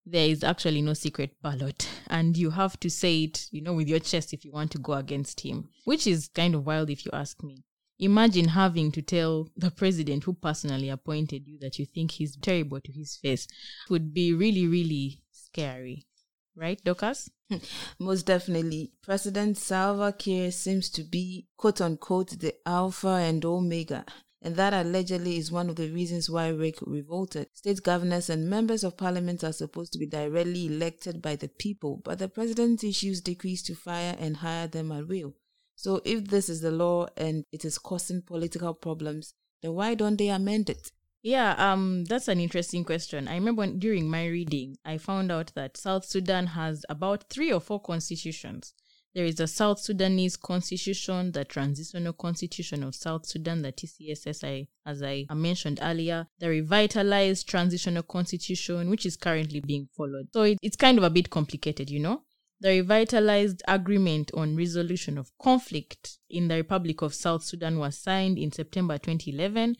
there 0.04 0.28
is 0.28 0.42
actually 0.42 0.82
no 0.82 0.94
secret 0.94 1.36
ballot. 1.42 1.88
And 2.08 2.36
you 2.36 2.50
have 2.50 2.78
to 2.80 2.90
say 2.90 3.24
it, 3.24 3.46
you 3.52 3.62
know, 3.62 3.74
with 3.74 3.88
your 3.88 4.00
chest 4.00 4.32
if 4.32 4.44
you 4.44 4.52
want 4.52 4.72
to 4.72 4.78
go 4.78 4.94
against 4.94 5.40
him, 5.40 5.68
which 5.84 6.06
is 6.06 6.28
kind 6.28 6.54
of 6.54 6.66
wild 6.66 6.90
if 6.90 7.04
you 7.04 7.10
ask 7.14 7.42
me. 7.42 7.62
Imagine 7.98 8.48
having 8.48 8.90
to 8.92 9.02
tell 9.02 9.48
the 9.56 9.70
president 9.70 10.24
who 10.24 10.32
personally 10.32 10.88
appointed 10.88 11.46
you 11.46 11.58
that 11.60 11.78
you 11.78 11.86
think 11.86 12.10
he's 12.10 12.36
terrible 12.36 12.80
to 12.80 12.90
his 12.90 13.16
face. 13.16 13.44
It 13.44 13.90
would 13.90 14.12
be 14.12 14.32
really, 14.32 14.66
really 14.66 15.20
scary. 15.30 16.06
Right, 16.54 16.82
Dorcas? 16.84 17.30
Hmm. 17.48 17.56
Most 17.98 18.26
definitely. 18.26 18.92
President 19.02 19.56
Salva 19.56 20.12
Kiir 20.12 20.52
seems 20.52 20.90
to 20.90 21.02
be, 21.02 21.46
quote 21.56 21.80
unquote, 21.80 22.38
the 22.40 22.54
alpha 22.66 23.08
and 23.08 23.44
omega. 23.44 24.04
And 24.42 24.56
that 24.56 24.74
allegedly 24.74 25.36
is 25.36 25.52
one 25.52 25.70
of 25.70 25.76
the 25.76 25.88
reasons 25.90 26.28
why 26.28 26.50
Riek 26.50 26.82
revolted. 26.84 27.46
State 27.54 27.82
governors 27.82 28.28
and 28.28 28.50
members 28.50 28.82
of 28.82 28.96
parliament 28.96 29.44
are 29.44 29.52
supposed 29.52 29.92
to 29.92 29.98
be 29.98 30.06
directly 30.06 30.66
elected 30.66 31.22
by 31.22 31.36
the 31.36 31.48
people, 31.48 32.02
but 32.04 32.18
the 32.18 32.28
president 32.28 32.82
issues 32.82 33.20
decrees 33.20 33.62
to 33.62 33.74
fire 33.74 34.16
and 34.18 34.38
hire 34.38 34.66
them 34.66 34.90
at 34.90 35.06
will. 35.06 35.34
So 35.76 36.00
if 36.04 36.26
this 36.26 36.48
is 36.48 36.60
the 36.60 36.72
law 36.72 37.06
and 37.16 37.44
it 37.52 37.64
is 37.64 37.78
causing 37.78 38.22
political 38.22 38.74
problems, 38.74 39.34
then 39.62 39.74
why 39.74 39.94
don't 39.94 40.16
they 40.18 40.28
amend 40.28 40.68
it? 40.68 40.90
Yeah, 41.22 41.54
um, 41.56 42.04
that's 42.04 42.26
an 42.26 42.40
interesting 42.40 42.84
question. 42.84 43.28
I 43.28 43.34
remember 43.34 43.60
when, 43.60 43.78
during 43.78 44.10
my 44.10 44.26
reading, 44.26 44.76
I 44.84 44.98
found 44.98 45.30
out 45.30 45.52
that 45.54 45.76
South 45.76 46.04
Sudan 46.04 46.48
has 46.48 46.84
about 46.88 47.30
three 47.30 47.52
or 47.52 47.60
four 47.60 47.80
constitutions. 47.80 48.74
There 49.14 49.24
is 49.26 49.36
the 49.36 49.46
South 49.46 49.78
Sudanese 49.78 50.36
constitution, 50.36 51.30
the 51.32 51.44
transitional 51.44 52.14
constitution 52.14 52.82
of 52.82 52.94
South 52.94 53.26
Sudan, 53.26 53.62
the 53.62 53.70
TCSSI, 53.70 54.66
as 54.86 55.02
I 55.02 55.26
mentioned 55.32 55.78
earlier, 55.82 56.26
the 56.38 56.48
revitalized 56.48 57.48
transitional 57.48 58.02
constitution, 58.02 58.90
which 58.90 59.06
is 59.06 59.16
currently 59.16 59.60
being 59.60 59.88
followed. 59.96 60.28
So 60.32 60.42
it, 60.42 60.58
it's 60.62 60.76
kind 60.76 60.98
of 60.98 61.04
a 61.04 61.10
bit 61.10 61.30
complicated, 61.30 61.90
you 61.90 62.00
know? 62.00 62.22
The 62.60 62.80
revitalized 62.80 63.62
agreement 63.68 64.30
on 64.34 64.56
resolution 64.56 65.18
of 65.18 65.30
conflict 65.40 66.18
in 66.30 66.48
the 66.48 66.56
Republic 66.56 67.02
of 67.02 67.14
South 67.14 67.44
Sudan 67.44 67.78
was 67.78 67.98
signed 67.98 68.38
in 68.38 68.50
September 68.50 68.98
2011 68.98 69.76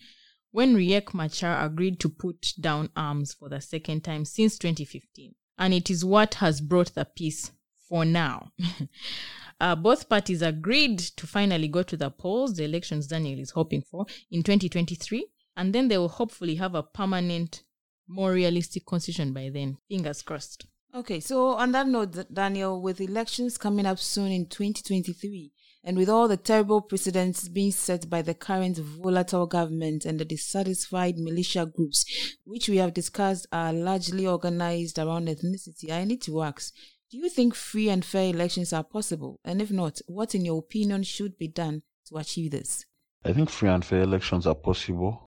when 0.53 0.75
Riek 0.75 1.15
Machar 1.15 1.65
agreed 1.65 1.99
to 1.99 2.09
put 2.09 2.53
down 2.59 2.89
arms 2.95 3.33
for 3.33 3.49
the 3.49 3.59
second 3.59 4.03
time 4.03 4.23
since 4.23 4.57
2015. 4.59 5.33
And 5.57 5.73
it 5.73 5.89
is 5.89 6.05
what 6.05 6.35
has 6.35 6.61
brought 6.61 6.93
the 6.93 7.05
peace 7.05 7.51
for 7.89 8.05
now. 8.05 8.51
uh, 9.59 9.75
both 9.75 10.07
parties 10.07 10.43
agreed 10.43 10.99
to 10.99 11.25
finally 11.25 11.67
go 11.67 11.81
to 11.81 11.97
the 11.97 12.11
polls, 12.11 12.53
the 12.53 12.65
elections 12.65 13.07
Daniel 13.07 13.39
is 13.39 13.49
hoping 13.49 13.81
for, 13.81 14.05
in 14.29 14.43
2023. 14.43 15.25
And 15.57 15.73
then 15.73 15.87
they 15.87 15.97
will 15.97 16.09
hopefully 16.09 16.55
have 16.55 16.75
a 16.75 16.83
permanent, 16.83 17.63
more 18.07 18.31
realistic 18.31 18.85
constitution 18.85 19.33
by 19.33 19.49
then. 19.51 19.77
Fingers 19.89 20.21
crossed. 20.21 20.67
Okay, 20.93 21.19
so 21.19 21.47
on 21.47 21.71
that 21.71 21.87
note, 21.87 22.31
Daniel, 22.31 22.79
with 22.79 23.01
elections 23.01 23.57
coming 23.57 23.87
up 23.87 23.97
soon 23.97 24.31
in 24.31 24.45
2023, 24.45 25.51
and 25.83 25.97
with 25.97 26.09
all 26.09 26.27
the 26.27 26.37
terrible 26.37 26.81
precedents 26.81 27.49
being 27.49 27.71
set 27.71 28.09
by 28.09 28.21
the 28.21 28.33
current 28.33 28.77
volatile 28.77 29.45
government 29.45 30.05
and 30.05 30.19
the 30.19 30.25
dissatisfied 30.25 31.17
militia 31.17 31.65
groups, 31.65 32.05
which 32.45 32.69
we 32.69 32.77
have 32.77 32.93
discussed 32.93 33.47
are 33.51 33.73
largely 33.73 34.25
organized 34.25 34.97
around 34.97 35.27
ethnicity, 35.27 35.91
I 35.91 36.05
need 36.05 36.21
to 36.23 36.41
ask 36.41 36.73
do 37.13 37.19
you 37.19 37.29
think 37.29 37.53
free 37.53 37.89
and 37.89 38.03
fair 38.03 38.33
elections 38.33 38.73
are 38.73 38.83
possible? 38.83 39.39
And 39.45 39.61
if 39.61 39.69
not, 39.69 40.01
what, 40.07 40.33
in 40.33 40.45
your 40.45 40.57
opinion, 40.57 41.03
should 41.03 41.37
be 41.37 41.47
done 41.47 41.83
to 42.07 42.17
achieve 42.17 42.49
this? 42.49 42.85
I 43.23 43.33
think 43.33 43.51
free 43.51 43.69
and 43.69 43.85
fair 43.85 44.01
elections 44.01 44.47
are 44.47 44.55
possible, 44.55 45.27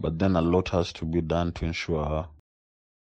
but 0.00 0.18
then 0.18 0.34
a 0.34 0.40
lot 0.40 0.70
has 0.70 0.92
to 0.94 1.04
be 1.04 1.20
done 1.20 1.52
to 1.52 1.66
ensure 1.66 2.28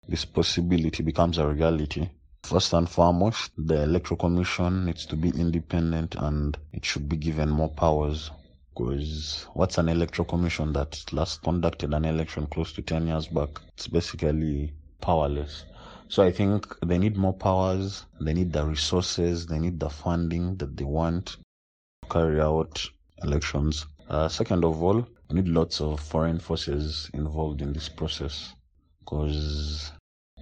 this 0.09 0.25
possibility 0.25 1.03
becomes 1.03 1.37
a 1.37 1.47
reality. 1.47 2.09
First 2.45 2.73
and 2.73 2.89
foremost, 2.89 3.53
the 3.57 3.85
Electoral 3.85 4.19
Commission 4.19 4.85
needs 4.85 5.07
to 5.07 5.17
be 5.17 5.31
independent 5.31 6.17
and 6.17 6.59
it 6.73 6.85
should 6.85 7.09
be 7.09 7.17
given 7.17 7.49
more 7.49 7.71
powers. 7.71 8.31
Because 8.75 9.47
what's 9.55 9.79
an 9.79 9.89
Electoral 9.89 10.27
Commission 10.27 10.73
that 10.73 11.13
last 11.13 11.43
conducted 11.43 11.95
an 11.95 12.05
election 12.05 12.47
close 12.49 12.73
to 12.73 12.83
10 12.83 13.07
years 13.07 13.29
back? 13.29 13.61
It's 13.75 13.87
basically 13.87 14.73
powerless. 15.01 15.65
So 16.09 16.23
I 16.23 16.33
think 16.33 16.67
they 16.85 16.99
need 16.99 17.17
more 17.17 17.33
powers, 17.33 18.05
they 18.21 18.35
need 18.35 18.53
the 18.53 18.67
resources, 18.67 19.47
they 19.47 19.59
need 19.59 19.79
the 19.79 19.89
funding 19.89 20.57
that 20.57 20.77
they 20.77 20.85
want 20.85 21.27
to 21.27 22.09
carry 22.11 22.41
out 22.41 22.85
elections. 23.23 23.87
Uh, 24.09 24.29
second 24.29 24.65
of 24.65 24.83
all, 24.83 25.07
we 25.31 25.37
need 25.37 25.49
lots 25.49 25.81
of 25.81 26.01
foreign 26.01 26.39
forces 26.39 27.09
involved 27.15 27.63
in 27.63 27.73
this 27.73 27.89
process 27.89 28.55
because 29.01 29.93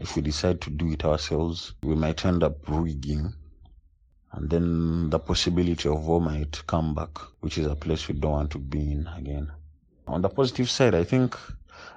if 0.00 0.16
we 0.16 0.22
decide 0.22 0.60
to 0.62 0.70
do 0.70 0.90
it 0.90 1.04
ourselves, 1.04 1.74
we 1.82 1.94
might 1.94 2.24
end 2.24 2.42
up 2.42 2.56
rigging. 2.66 3.34
And 4.32 4.48
then 4.48 5.10
the 5.10 5.18
possibility 5.18 5.88
of 5.88 6.04
war 6.04 6.20
might 6.20 6.66
come 6.66 6.94
back, 6.94 7.18
which 7.40 7.58
is 7.58 7.66
a 7.66 7.76
place 7.76 8.08
we 8.08 8.14
don't 8.14 8.32
want 8.32 8.50
to 8.52 8.58
be 8.58 8.92
in 8.92 9.06
again. 9.08 9.52
On 10.06 10.22
the 10.22 10.28
positive 10.28 10.70
side, 10.70 10.94
I 10.94 11.04
think 11.04 11.36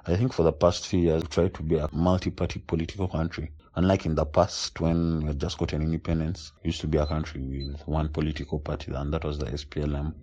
I 0.06 0.16
think 0.16 0.32
for 0.32 0.42
the 0.42 0.52
past 0.52 0.86
few 0.86 1.00
years, 1.00 1.22
we've 1.22 1.30
tried 1.30 1.54
to 1.54 1.62
be 1.62 1.76
a 1.76 1.88
multi-party 1.92 2.60
political 2.66 3.08
country. 3.08 3.52
Unlike 3.74 4.06
in 4.06 4.14
the 4.14 4.24
past, 4.24 4.80
when 4.80 5.20
we 5.20 5.26
had 5.26 5.40
just 5.40 5.58
gotten 5.58 5.82
independence, 5.82 6.52
it 6.62 6.68
used 6.68 6.80
to 6.82 6.86
be 6.86 6.98
a 6.98 7.06
country 7.06 7.42
with 7.42 7.86
one 7.86 8.08
political 8.08 8.58
party, 8.60 8.92
and 8.92 9.12
that 9.12 9.24
was 9.24 9.38
the 9.38 9.46
SPLM. 9.46 10.14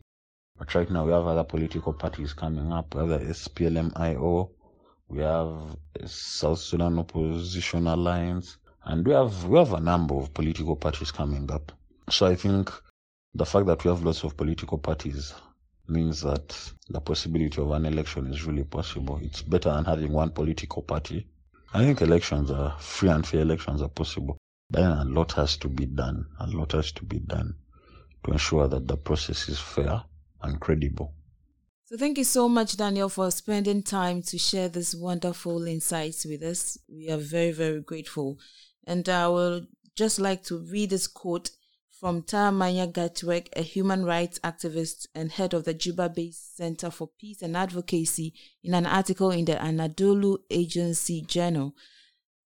But 0.58 0.74
right 0.74 0.90
now, 0.90 1.06
we 1.06 1.12
have 1.12 1.28
other 1.28 1.44
political 1.44 1.94
parties 1.94 2.34
coming 2.34 2.72
up. 2.72 2.92
The 2.92 3.20
SPLM-IO, 3.20 4.52
we 5.12 5.22
have 5.22 5.76
a 6.00 6.08
South 6.08 6.60
Sudan 6.60 6.98
Opposition 6.98 7.88
Alliance, 7.88 8.58
and 8.86 9.06
we 9.06 9.14
have 9.14 9.46
we 9.46 9.58
have 9.58 9.74
a 9.74 9.80
number 9.80 10.16
of 10.16 10.34
political 10.34 10.78
parties 10.78 11.12
coming 11.12 11.52
up. 11.52 11.74
So 12.10 12.28
I 12.28 12.36
think 12.36 12.72
the 13.36 13.46
fact 13.46 13.66
that 13.66 13.84
we 13.84 13.90
have 13.90 14.06
lots 14.06 14.24
of 14.24 14.38
political 14.38 14.78
parties 14.78 15.34
means 15.90 16.22
that 16.22 16.58
the 16.90 17.02
possibility 17.02 17.62
of 17.62 17.72
an 17.72 17.86
election 17.86 18.28
is 18.28 18.46
really 18.46 18.64
possible. 18.64 19.20
It's 19.22 19.42
better 19.42 19.72
than 19.72 19.84
having 19.84 20.14
one 20.14 20.30
political 20.30 20.82
party. 20.82 21.28
I 21.74 21.84
think 21.84 22.02
elections 22.02 22.50
are 22.50 22.78
free 22.80 23.10
and 23.10 23.28
fair 23.28 23.42
elections 23.42 23.82
are 23.82 23.90
possible. 23.90 24.38
But 24.70 24.82
then 24.82 24.92
a 24.92 25.06
lot 25.06 25.34
has 25.34 25.58
to 25.58 25.68
be 25.68 25.88
done. 25.88 26.26
A 26.40 26.48
lot 26.48 26.72
has 26.72 26.94
to 26.94 27.04
be 27.04 27.20
done 27.20 27.56
to 28.24 28.32
ensure 28.32 28.70
that 28.70 28.88
the 28.88 28.96
process 28.96 29.50
is 29.50 29.60
fair 29.60 30.04
and 30.42 30.60
credible. 30.62 31.14
So 31.92 31.98
thank 31.98 32.18
you 32.18 32.24
so 32.24 32.48
much, 32.48 32.78
Daniel, 32.78 33.10
for 33.10 33.30
spending 33.32 33.84
time 33.84 34.22
to 34.22 34.38
share 34.38 34.70
these 34.70 34.96
wonderful 34.96 35.68
insights 35.68 36.24
with 36.24 36.42
us. 36.42 36.78
We 36.88 37.12
are 37.12 37.18
very, 37.18 37.52
very 37.52 37.82
grateful. 37.82 38.40
And 38.88 39.10
I 39.10 39.28
will 39.28 39.64
just 39.98 40.18
like 40.18 40.42
to 40.46 40.60
read 40.60 40.92
this 40.92 41.06
quote 41.06 41.50
from 42.00 42.22
Taamanya 42.22 42.90
Gatwek, 42.94 43.50
a 43.58 43.62
human 43.62 44.06
rights 44.06 44.40
activist 44.40 45.08
and 45.14 45.34
head 45.34 45.54
of 45.54 45.66
the 45.66 45.74
Juba-based 45.74 46.56
Center 46.56 46.92
for 46.92 47.10
Peace 47.20 47.42
and 47.42 47.58
Advocacy, 47.58 48.36
in 48.64 48.74
an 48.74 48.86
article 48.86 49.32
in 49.32 49.44
the 49.44 49.56
Anadolu 49.56 50.38
Agency 50.50 51.22
Journal. 51.22 51.76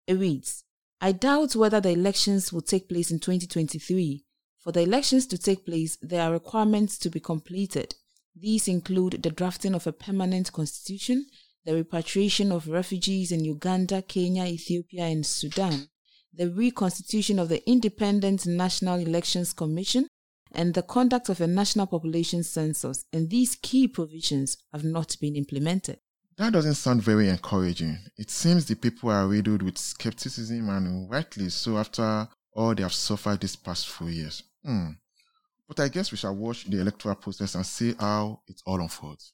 It 0.09 0.15
reads, 0.15 0.65
I 1.01 1.13
doubt 1.13 1.55
whether 1.55 1.81
the 1.81 1.91
elections 1.91 2.53
will 2.53 2.61
take 2.61 2.89
place 2.89 3.13
in 3.13 3.21
2023. 3.21 4.25
For 4.59 4.73
the 4.73 4.81
elections 4.81 5.29
to 5.29 5.39
take 5.39 5.65
place, 5.65 5.97
there 6.03 6.23
are 6.23 6.33
requirements 6.33 6.99
to 6.99 7.09
be 7.09 7.21
completed. 7.21 7.95
These 8.41 8.69
include 8.69 9.23
the 9.23 9.31
drafting 9.31 9.75
of 9.75 9.87
a 9.87 9.93
permanent 9.93 10.53
constitution, 10.53 11.27
the 11.65 11.75
repatriation 11.75 12.53
of 12.53 12.69
refugees 12.69 13.33
in 13.33 13.45
Uganda, 13.45 14.01
Kenya, 14.03 14.45
Ethiopia, 14.45 15.07
and 15.07 15.27
Sudan, 15.27 15.89
the 16.33 16.49
reconstitution 16.49 17.41
of 17.41 17.49
the 17.49 17.69
Independent 17.69 18.47
National 18.47 19.01
Elections 19.01 19.53
Commission, 19.53 20.07
and 20.53 20.75
the 20.75 20.83
conduct 20.83 21.29
of 21.29 21.41
a 21.41 21.47
national 21.49 21.89
population 21.89 22.45
census, 22.45 23.05
and 23.13 23.29
these 23.29 23.57
key 23.57 23.89
provisions 23.89 24.57
have 24.73 24.85
not 24.85 25.17
been 25.21 25.35
implemented. 25.35 25.99
That 26.37 26.53
doesn't 26.53 26.75
sound 26.75 27.03
very 27.03 27.29
encouraging. 27.29 27.99
It 28.17 28.31
seems 28.31 28.67
the 28.67 28.77
people 28.77 29.11
are 29.11 29.27
riddled 29.27 29.63
with 29.63 29.77
skepticism 29.77 30.69
and 30.69 31.11
rightly 31.11 31.49
so 31.49 31.77
after 31.77 32.29
all 32.53 32.75
they 32.75 32.85
have 32.85 32.93
suffered 32.93 33.41
these 33.41 33.57
past 33.57 33.89
few 33.89 34.07
years. 34.07 34.45
Hmm. 34.65 34.91
But 35.69 35.81
I 35.81 35.89
guess 35.89 36.11
we 36.11 36.17
shall 36.17 36.35
watch 36.35 36.65
the 36.65 36.81
electoral 36.81 37.15
process 37.15 37.55
and 37.55 37.65
see 37.65 37.95
how 38.01 38.41
it 38.49 38.63
all 38.67 38.81
unfolds. 38.81 39.33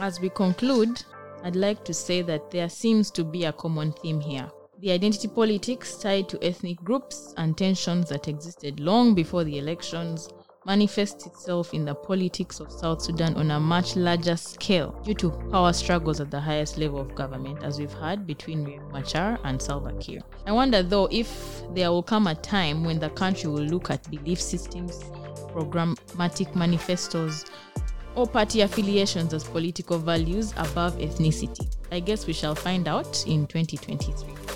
As 0.00 0.20
we 0.20 0.28
conclude, 0.28 1.02
I'd 1.44 1.56
like 1.56 1.84
to 1.84 1.94
say 1.94 2.22
that 2.22 2.50
there 2.50 2.68
seems 2.68 3.10
to 3.12 3.24
be 3.24 3.44
a 3.44 3.52
common 3.52 3.92
theme 3.92 4.20
here. 4.20 4.50
The 4.80 4.90
identity 4.90 5.28
politics 5.28 5.96
tied 5.96 6.28
to 6.28 6.44
ethnic 6.44 6.78
groups 6.82 7.32
and 7.36 7.56
tensions 7.56 8.08
that 8.10 8.28
existed 8.28 8.80
long 8.80 9.14
before 9.14 9.44
the 9.44 9.58
elections 9.58 10.28
manifests 10.66 11.26
itself 11.26 11.72
in 11.72 11.84
the 11.84 11.94
politics 11.94 12.58
of 12.58 12.72
South 12.72 13.00
Sudan 13.00 13.34
on 13.36 13.52
a 13.52 13.60
much 13.60 13.94
larger 13.94 14.36
scale 14.36 15.00
due 15.04 15.14
to 15.14 15.30
power 15.52 15.72
struggles 15.72 16.20
at 16.20 16.30
the 16.30 16.40
highest 16.40 16.76
level 16.76 17.00
of 17.00 17.14
government, 17.14 17.62
as 17.62 17.78
we've 17.78 17.94
had 17.94 18.26
between 18.26 18.80
Machar 18.90 19.38
and 19.44 19.62
Salva 19.62 19.92
Kiir. 20.00 20.22
I 20.44 20.52
wonder, 20.52 20.82
though, 20.82 21.08
if 21.12 21.62
there 21.72 21.90
will 21.92 22.02
come 22.02 22.26
a 22.26 22.34
time 22.34 22.84
when 22.84 22.98
the 22.98 23.10
country 23.10 23.48
will 23.48 23.64
look 23.64 23.90
at 23.90 24.10
belief 24.10 24.40
systems, 24.40 24.98
programmatic 25.54 26.54
manifestos, 26.56 27.44
or 28.16 28.26
party 28.26 28.62
affiliations 28.62 29.32
as 29.32 29.44
political 29.44 29.98
values 29.98 30.52
above 30.56 30.96
ethnicity. 30.98 31.72
I 31.92 32.00
guess 32.00 32.26
we 32.26 32.32
shall 32.32 32.56
find 32.56 32.88
out 32.88 33.24
in 33.26 33.46
2023. 33.46 34.55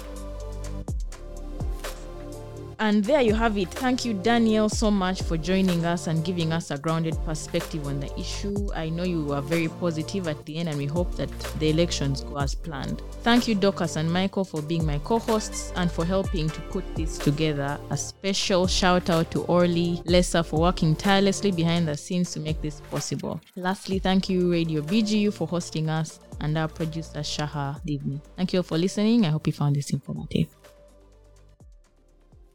And 2.80 3.04
there 3.04 3.20
you 3.20 3.34
have 3.34 3.58
it. 3.58 3.68
Thank 3.68 4.06
you, 4.06 4.14
Daniel, 4.14 4.70
so 4.70 4.90
much 4.90 5.20
for 5.20 5.36
joining 5.36 5.84
us 5.84 6.06
and 6.06 6.24
giving 6.24 6.50
us 6.50 6.70
a 6.70 6.78
grounded 6.78 7.14
perspective 7.26 7.86
on 7.86 8.00
the 8.00 8.10
issue. 8.18 8.68
I 8.74 8.88
know 8.88 9.02
you 9.02 9.22
were 9.22 9.42
very 9.42 9.68
positive 9.68 10.26
at 10.28 10.42
the 10.46 10.56
end, 10.56 10.70
and 10.70 10.78
we 10.78 10.86
hope 10.86 11.14
that 11.16 11.28
the 11.58 11.68
elections 11.68 12.22
go 12.22 12.38
as 12.38 12.54
planned. 12.54 13.02
Thank 13.22 13.46
you, 13.46 13.54
Dorcas 13.54 13.96
and 13.96 14.10
Michael, 14.10 14.46
for 14.46 14.62
being 14.62 14.86
my 14.86 14.98
co 15.00 15.18
hosts 15.18 15.74
and 15.76 15.92
for 15.92 16.06
helping 16.06 16.48
to 16.48 16.60
put 16.72 16.82
this 16.96 17.18
together. 17.18 17.78
A 17.90 17.98
special 17.98 18.66
shout 18.66 19.10
out 19.10 19.30
to 19.32 19.42
Orly 19.42 20.00
Lessa 20.06 20.42
for 20.42 20.60
working 20.60 20.96
tirelessly 20.96 21.52
behind 21.52 21.86
the 21.86 21.98
scenes 21.98 22.32
to 22.32 22.40
make 22.40 22.62
this 22.62 22.80
possible. 22.90 23.42
Lastly, 23.56 23.98
thank 23.98 24.30
you, 24.30 24.50
Radio 24.50 24.80
BGU, 24.80 25.34
for 25.34 25.46
hosting 25.46 25.90
us, 25.90 26.18
and 26.40 26.56
our 26.56 26.68
producer, 26.68 27.20
Shaha 27.20 27.78
Divni. 27.86 28.22
Thank 28.38 28.54
you 28.54 28.60
all 28.60 28.62
for 28.62 28.78
listening. 28.78 29.26
I 29.26 29.28
hope 29.28 29.46
you 29.46 29.52
found 29.52 29.76
this 29.76 29.90
informative. 29.90 30.59